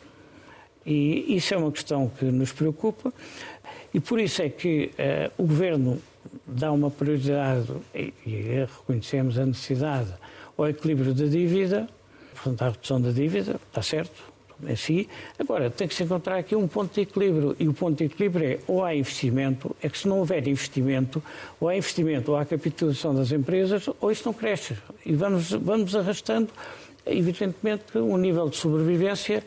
E 0.87 1.37
isso 1.37 1.53
é 1.53 1.57
uma 1.57 1.71
questão 1.71 2.09
que 2.09 2.25
nos 2.25 2.53
preocupa 2.53 3.13
e 3.93 4.01
por 4.01 4.19
isso 4.19 4.41
é 4.43 4.49
que 4.49 4.91
uh, 4.99 5.43
o 5.43 5.47
Governo 5.47 5.99
dá 6.47 6.73
uma 6.73 6.91
prioridade, 6.91 7.69
e, 7.95 8.13
e 8.27 8.67
reconhecemos 8.67 9.39
a 9.39 9.45
necessidade, 9.45 10.13
ao 10.57 10.69
equilíbrio 10.69 11.15
da 11.15 11.27
dívida, 11.27 11.89
portanto, 12.35 12.63
à 12.63 12.69
redução 12.71 13.01
da 13.01 13.11
dívida, 13.11 13.61
está 13.69 13.83
certo, 13.83 14.30
assim. 14.69 15.07
Agora, 15.39 15.71
tem 15.71 15.87
que 15.87 15.95
se 15.95 16.03
encontrar 16.03 16.39
aqui 16.39 16.57
um 16.57 16.67
ponto 16.67 16.95
de 16.95 17.03
equilíbrio, 17.03 17.57
e 17.59 17.69
o 17.69 17.73
ponto 17.73 17.99
de 17.99 18.05
equilíbrio 18.05 18.53
é 18.53 18.59
ou 18.67 18.85
há 18.85 18.95
investimento, 18.95 19.75
é 19.83 19.89
que 19.89 19.99
se 19.99 20.09
não 20.09 20.19
houver 20.19 20.47
investimento, 20.49 21.23
ou 21.61 21.69
há 21.69 21.77
investimento 21.77 22.33
ou 22.33 22.39
há 22.39 22.45
capitalização 22.45 23.15
das 23.15 23.33
empresas, 23.33 23.89
ou 24.01 24.11
isso 24.11 24.23
não 24.27 24.33
cresce. 24.33 24.77
E 25.05 25.13
vamos, 25.13 25.51
vamos 25.51 25.95
arrastando, 25.95 26.49
evidentemente, 27.07 27.97
um 27.97 28.17
nível 28.17 28.49
de 28.49 28.57
sobrevivência 28.57 29.43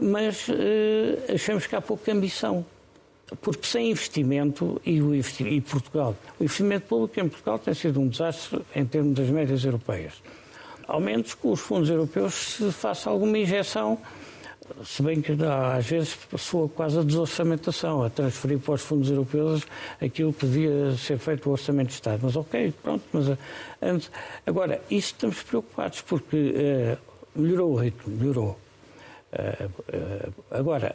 mas 0.00 0.48
uh, 0.48 1.34
achamos 1.34 1.66
que 1.66 1.76
há 1.76 1.80
pouca 1.80 2.12
ambição. 2.12 2.64
Porque 3.40 3.66
sem 3.66 3.90
investimento, 3.90 4.80
e, 4.84 5.00
o 5.00 5.14
e 5.14 5.60
Portugal, 5.60 6.14
o 6.38 6.44
investimento 6.44 6.86
público 6.86 7.18
em 7.18 7.28
Portugal 7.28 7.58
tem 7.58 7.74
sido 7.74 8.00
um 8.00 8.06
desastre 8.06 8.60
em 8.76 8.84
termos 8.84 9.14
das 9.14 9.28
médias 9.28 9.64
europeias. 9.64 10.14
Ao 10.86 11.00
menos 11.00 11.32
com 11.34 11.50
os 11.50 11.60
fundos 11.60 11.88
europeus 11.88 12.34
se 12.34 12.70
faça 12.70 13.08
alguma 13.08 13.38
injeção, 13.38 13.98
se 14.84 15.02
bem 15.02 15.20
que 15.20 15.32
às 15.76 15.86
vezes 15.86 16.16
soa 16.38 16.68
quase 16.68 16.98
a 16.98 17.02
desorçamentação, 17.02 18.02
a 18.02 18.10
transferir 18.10 18.58
para 18.58 18.74
os 18.74 18.82
fundos 18.82 19.10
europeus 19.10 19.66
aquilo 20.00 20.32
que 20.32 20.46
devia 20.46 20.96
ser 20.96 21.18
feito 21.18 21.48
o 21.48 21.52
Orçamento 21.52 21.88
de 21.88 21.94
Estado. 21.94 22.20
Mas 22.22 22.36
ok, 22.36 22.72
pronto, 22.82 23.04
mas 23.12 23.28
eh, 23.28 23.38
antes. 23.82 24.10
Agora, 24.46 24.80
isso 24.90 25.08
estamos 25.08 25.42
preocupados 25.42 26.00
porque 26.02 26.36
uh, 26.36 27.40
melhorou 27.40 27.72
o 27.72 27.76
ritmo, 27.76 28.16
melhorou. 28.16 28.58
Eh, 29.34 29.68
eh, 29.92 30.28
agora, 30.52 30.94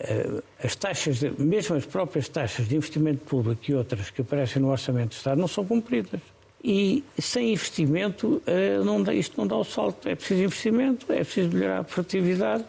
eh, 0.00 0.42
as 0.62 0.74
taxas, 0.74 1.18
de, 1.18 1.30
mesmo 1.38 1.76
as 1.76 1.84
próprias 1.84 2.28
taxas 2.28 2.66
de 2.66 2.76
investimento 2.76 3.24
público 3.26 3.62
e 3.68 3.74
outras 3.74 4.08
que 4.10 4.22
aparecem 4.22 4.62
no 4.62 4.70
Orçamento 4.70 5.10
de 5.10 5.16
Estado 5.16 5.38
não 5.38 5.48
são 5.48 5.64
cumpridas. 5.66 6.20
E 6.66 7.04
sem 7.18 7.52
investimento, 7.52 8.42
não 8.86 9.02
dá, 9.02 9.12
isto 9.12 9.36
não 9.36 9.46
dá 9.46 9.54
o 9.54 9.64
salto. 9.64 10.08
É 10.08 10.14
preciso 10.14 10.44
investimento, 10.44 11.12
é 11.12 11.22
preciso 11.22 11.50
melhorar 11.50 11.80
a 11.80 11.84
produtividade. 11.84 12.64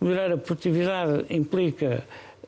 Melhorar 0.00 0.32
a 0.32 0.36
produtividade 0.36 1.26
implica 1.28 2.04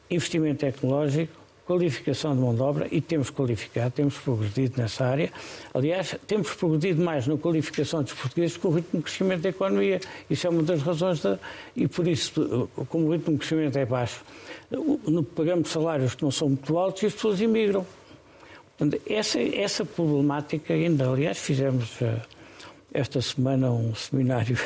investimento 0.09 0.61
tecnológico, 0.61 1.35
qualificação 1.67 2.35
de 2.35 2.41
mão 2.41 2.55
de 2.55 2.61
obra 2.61 2.87
e 2.91 3.01
temos 3.01 3.31
qualificado, 3.31 3.91
temos 3.91 4.17
progredido 4.19 4.81
nessa 4.81 5.05
área. 5.05 5.33
Aliás, 5.75 6.15
temos 6.27 6.55
progredido 6.55 7.03
mais 7.03 7.27
na 7.27 7.37
qualificação 7.37 8.03
dos 8.03 8.13
portugueses 8.13 8.57
que 8.57 8.67
o 8.67 8.71
ritmo 8.71 9.01
de 9.01 9.05
crescimento 9.05 9.43
da 9.43 9.49
economia. 9.49 10.01
Isso 10.31 10.47
é 10.47 10.51
uma 10.51 10.63
das 10.63 10.83
razões 10.83 11.21
da. 11.21 11.39
E 11.75 11.89
por 11.89 12.07
isso, 12.07 12.69
como 12.89 13.09
o 13.09 13.13
ritmo 13.13 13.33
de 13.33 13.39
crescimento 13.41 13.77
é 13.77 13.85
baixo, 13.85 14.23
pagamos 15.35 15.69
salários 15.69 16.15
que 16.15 16.23
não 16.23 16.31
são 16.31 16.49
muito 16.49 16.79
altos 16.79 17.03
e 17.03 17.07
as 17.07 17.15
pessoas 17.15 17.41
imigram. 17.41 17.85
Essa, 19.07 19.41
essa 19.41 19.85
problemática 19.85 20.75
ainda, 20.75 21.09
aliás, 21.09 21.39
fizemos 21.39 22.01
uh, 22.01 22.21
esta 22.93 23.21
semana 23.21 23.71
um 23.71 23.95
seminário 23.97 24.57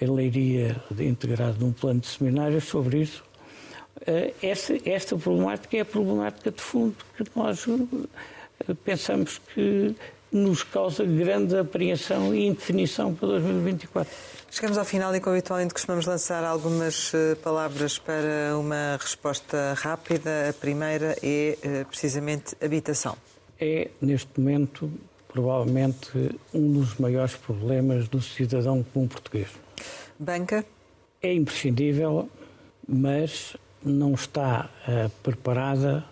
em 0.00 0.10
Leiria, 0.10 0.76
integrado 0.98 1.64
num 1.64 1.72
plano 1.72 2.00
de 2.00 2.06
seminários 2.06 2.64
sobre 2.64 3.00
isso, 3.00 3.24
eh, 4.06 4.34
essa, 4.42 4.76
esta 4.84 5.16
problemática 5.16 5.76
é 5.76 5.80
a 5.80 5.84
problemática 5.84 6.50
de 6.50 6.60
fundo 6.60 6.96
que 7.16 7.24
nós 7.34 7.64
eh, 7.66 8.74
pensamos 8.84 9.40
que 9.54 9.94
nos 10.32 10.62
causa 10.62 11.04
grande 11.04 11.56
apreensão 11.56 12.34
e 12.34 12.46
indefinição 12.46 13.14
para 13.14 13.28
2024. 13.28 14.12
Chegamos 14.50 14.78
ao 14.78 14.84
final 14.84 15.14
e, 15.14 15.20
como 15.20 15.34
habitualmente, 15.34 15.74
costumamos 15.74 16.06
lançar 16.06 16.44
algumas 16.44 17.12
eh, 17.14 17.34
palavras 17.36 17.98
para 17.98 18.56
uma 18.58 18.96
resposta 19.00 19.74
rápida. 19.76 20.48
A 20.48 20.52
primeira 20.52 21.16
é 21.22 21.84
precisamente 21.88 22.56
habitação. 22.62 23.16
É, 23.60 23.90
neste 24.00 24.28
momento, 24.38 24.90
provavelmente 25.28 26.10
um 26.54 26.72
dos 26.72 26.96
maiores 26.96 27.34
problemas 27.34 28.08
do 28.08 28.20
cidadão 28.20 28.82
comum 28.82 29.06
português. 29.06 29.48
Banca? 30.18 30.64
É 31.22 31.32
imprescindível, 31.32 32.28
mas 32.88 33.56
não 33.84 34.14
está 34.14 34.70
uh, 34.88 35.10
preparada 35.22 36.04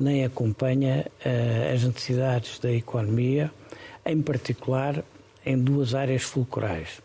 nem 0.00 0.24
acompanha 0.24 1.06
as 1.74 1.84
necessidades 1.84 2.58
da 2.58 2.72
economia, 2.72 3.52
em 4.04 4.20
particular 4.20 5.04
em 5.44 5.58
duas 5.58 5.94
áreas 5.94 6.22
fulcrais: 6.22 7.00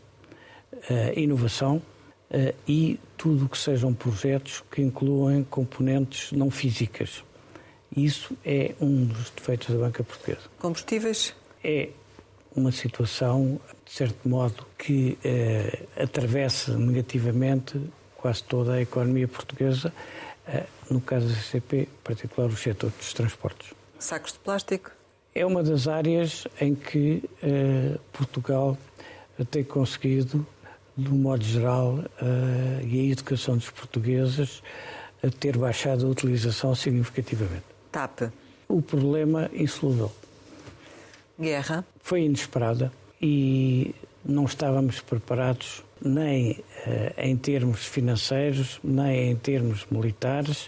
uh, 0.73 1.19
inovação 1.19 1.81
e 2.67 2.99
tudo 3.15 3.45
o 3.45 3.49
que 3.49 3.57
sejam 3.57 3.93
projetos 3.93 4.61
que 4.69 4.81
incluem 4.81 5.43
componentes 5.43 6.31
não 6.31 6.49
físicas. 6.49 7.23
Isso 7.95 8.35
é 8.43 8.73
um 8.81 9.05
dos 9.05 9.29
defeitos 9.29 9.69
da 9.73 9.79
banca 9.79 10.03
portuguesa. 10.03 10.41
Combustíveis? 10.59 11.33
É 11.63 11.89
uma 12.53 12.71
situação, 12.71 13.59
de 13.85 13.91
certo 13.91 14.27
modo, 14.27 14.65
que 14.77 15.17
atravessa 15.95 16.77
negativamente 16.77 17.79
quase 18.25 18.43
toda 18.43 18.73
a 18.73 18.81
economia 18.81 19.27
portuguesa, 19.27 19.93
eh, 20.47 20.65
no 20.89 20.99
caso 20.99 21.27
da 21.27 21.35
CCP, 21.35 21.81
em 21.81 22.03
particular 22.03 22.49
o 22.49 22.57
setor 22.57 22.89
dos 22.89 23.13
transportes. 23.13 23.71
Sacos 23.99 24.33
de 24.33 24.39
plástico? 24.39 24.89
É 25.37 25.45
uma 25.45 25.61
das 25.61 25.85
áreas 25.85 26.47
em 26.61 26.73
que 26.73 27.21
uh, 27.43 27.99
Portugal 28.13 28.77
tem 29.51 29.65
conseguido, 29.65 30.47
de 30.95 31.09
um 31.09 31.17
modo 31.17 31.43
geral, 31.43 31.95
uh, 31.95 32.87
e 32.87 33.01
a 33.01 33.11
educação 33.11 33.57
dos 33.57 33.69
portugueses, 33.69 34.63
a 35.21 35.29
ter 35.29 35.57
baixado 35.57 36.05
a 36.05 36.09
utilização 36.09 36.73
significativamente. 36.73 37.65
TAP. 37.91 38.31
O 38.69 38.81
problema 38.81 39.49
insolúvel. 39.53 40.09
Guerra. 41.37 41.85
Foi 41.99 42.21
inesperada 42.21 42.89
e 43.21 43.93
não 44.23 44.45
estávamos 44.45 45.01
preparados 45.01 45.83
nem 46.01 46.51
uh, 46.51 46.63
em 47.17 47.35
termos 47.35 47.85
financeiros, 47.85 48.79
nem 48.81 49.31
em 49.31 49.35
termos 49.35 49.85
militares, 49.91 50.67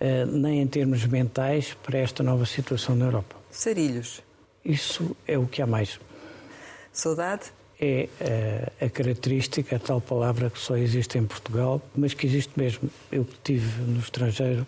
uh, 0.00 0.24
nem 0.26 0.62
em 0.62 0.66
termos 0.66 1.04
mentais 1.04 1.76
para 1.82 1.98
esta 1.98 2.22
nova 2.22 2.46
situação 2.46 2.96
na 2.96 3.04
Europa. 3.04 3.37
Sarilhos. 3.50 4.22
Isso 4.64 5.16
é 5.26 5.38
o 5.38 5.46
que 5.46 5.62
há 5.62 5.66
mais. 5.66 5.98
Saudade? 6.92 7.52
É 7.80 8.08
uh, 8.20 8.86
a 8.86 8.90
característica, 8.90 9.76
a 9.76 9.78
tal 9.78 10.00
palavra 10.00 10.50
que 10.50 10.58
só 10.58 10.76
existe 10.76 11.16
em 11.16 11.24
Portugal, 11.24 11.80
mas 11.96 12.12
que 12.12 12.26
existe 12.26 12.52
mesmo. 12.56 12.90
Eu 13.10 13.24
que 13.24 13.34
estive 13.34 13.82
no 13.82 14.00
estrangeiro, 14.00 14.66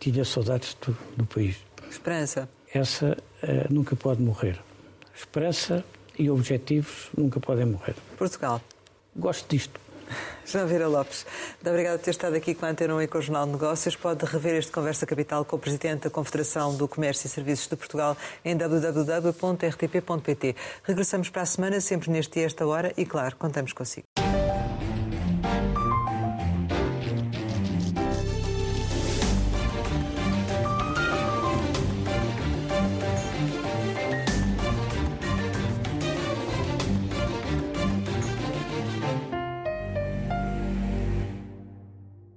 tinha 0.00 0.24
saudades 0.24 0.74
do, 0.80 0.96
do, 1.14 1.26
país. 1.26 1.58
Esperança? 1.90 2.48
Essa 2.72 3.16
nunca 3.68 3.94
pode 3.94 4.22
morrer. 4.22 4.58
Esperança 5.14 5.84
e 6.18 6.30
objetivos 6.30 7.10
nunca 7.16 7.38
podem 7.38 7.66
morrer. 7.66 7.94
Portugal? 8.16 8.60
Gosto 9.14 9.48
disto. 9.48 9.78
João 10.44 10.66
Vieira 10.66 10.88
Lopes, 10.88 11.24
muito 11.54 11.68
obrigada 11.68 11.98
por 11.98 12.04
ter 12.04 12.10
estado 12.10 12.34
aqui 12.34 12.54
com 12.54 12.66
a 12.66 12.70
Antena 12.70 12.94
1 12.96 13.02
e 13.02 13.08
com 13.08 13.18
o 13.18 13.22
Jornal 13.22 13.46
de 13.46 13.52
Negócios. 13.52 13.94
Pode 13.96 14.24
rever 14.24 14.56
este 14.56 14.72
Conversa 14.72 15.06
Capital 15.06 15.44
com 15.44 15.56
o 15.56 15.58
Presidente 15.58 16.04
da 16.04 16.10
Confederação 16.10 16.76
do 16.76 16.88
Comércio 16.88 17.26
e 17.26 17.30
Serviços 17.30 17.68
de 17.68 17.76
Portugal 17.76 18.16
em 18.44 18.56
www.rtp.pt. 18.56 19.76
Regressamos 20.82 21.28
para 21.28 21.42
a 21.42 21.46
semana, 21.46 21.80
sempre 21.80 22.10
neste 22.10 22.40
e 22.40 22.42
esta 22.44 22.66
hora, 22.66 22.92
e 22.96 23.06
claro, 23.06 23.36
contamos 23.36 23.72
consigo. 23.72 24.09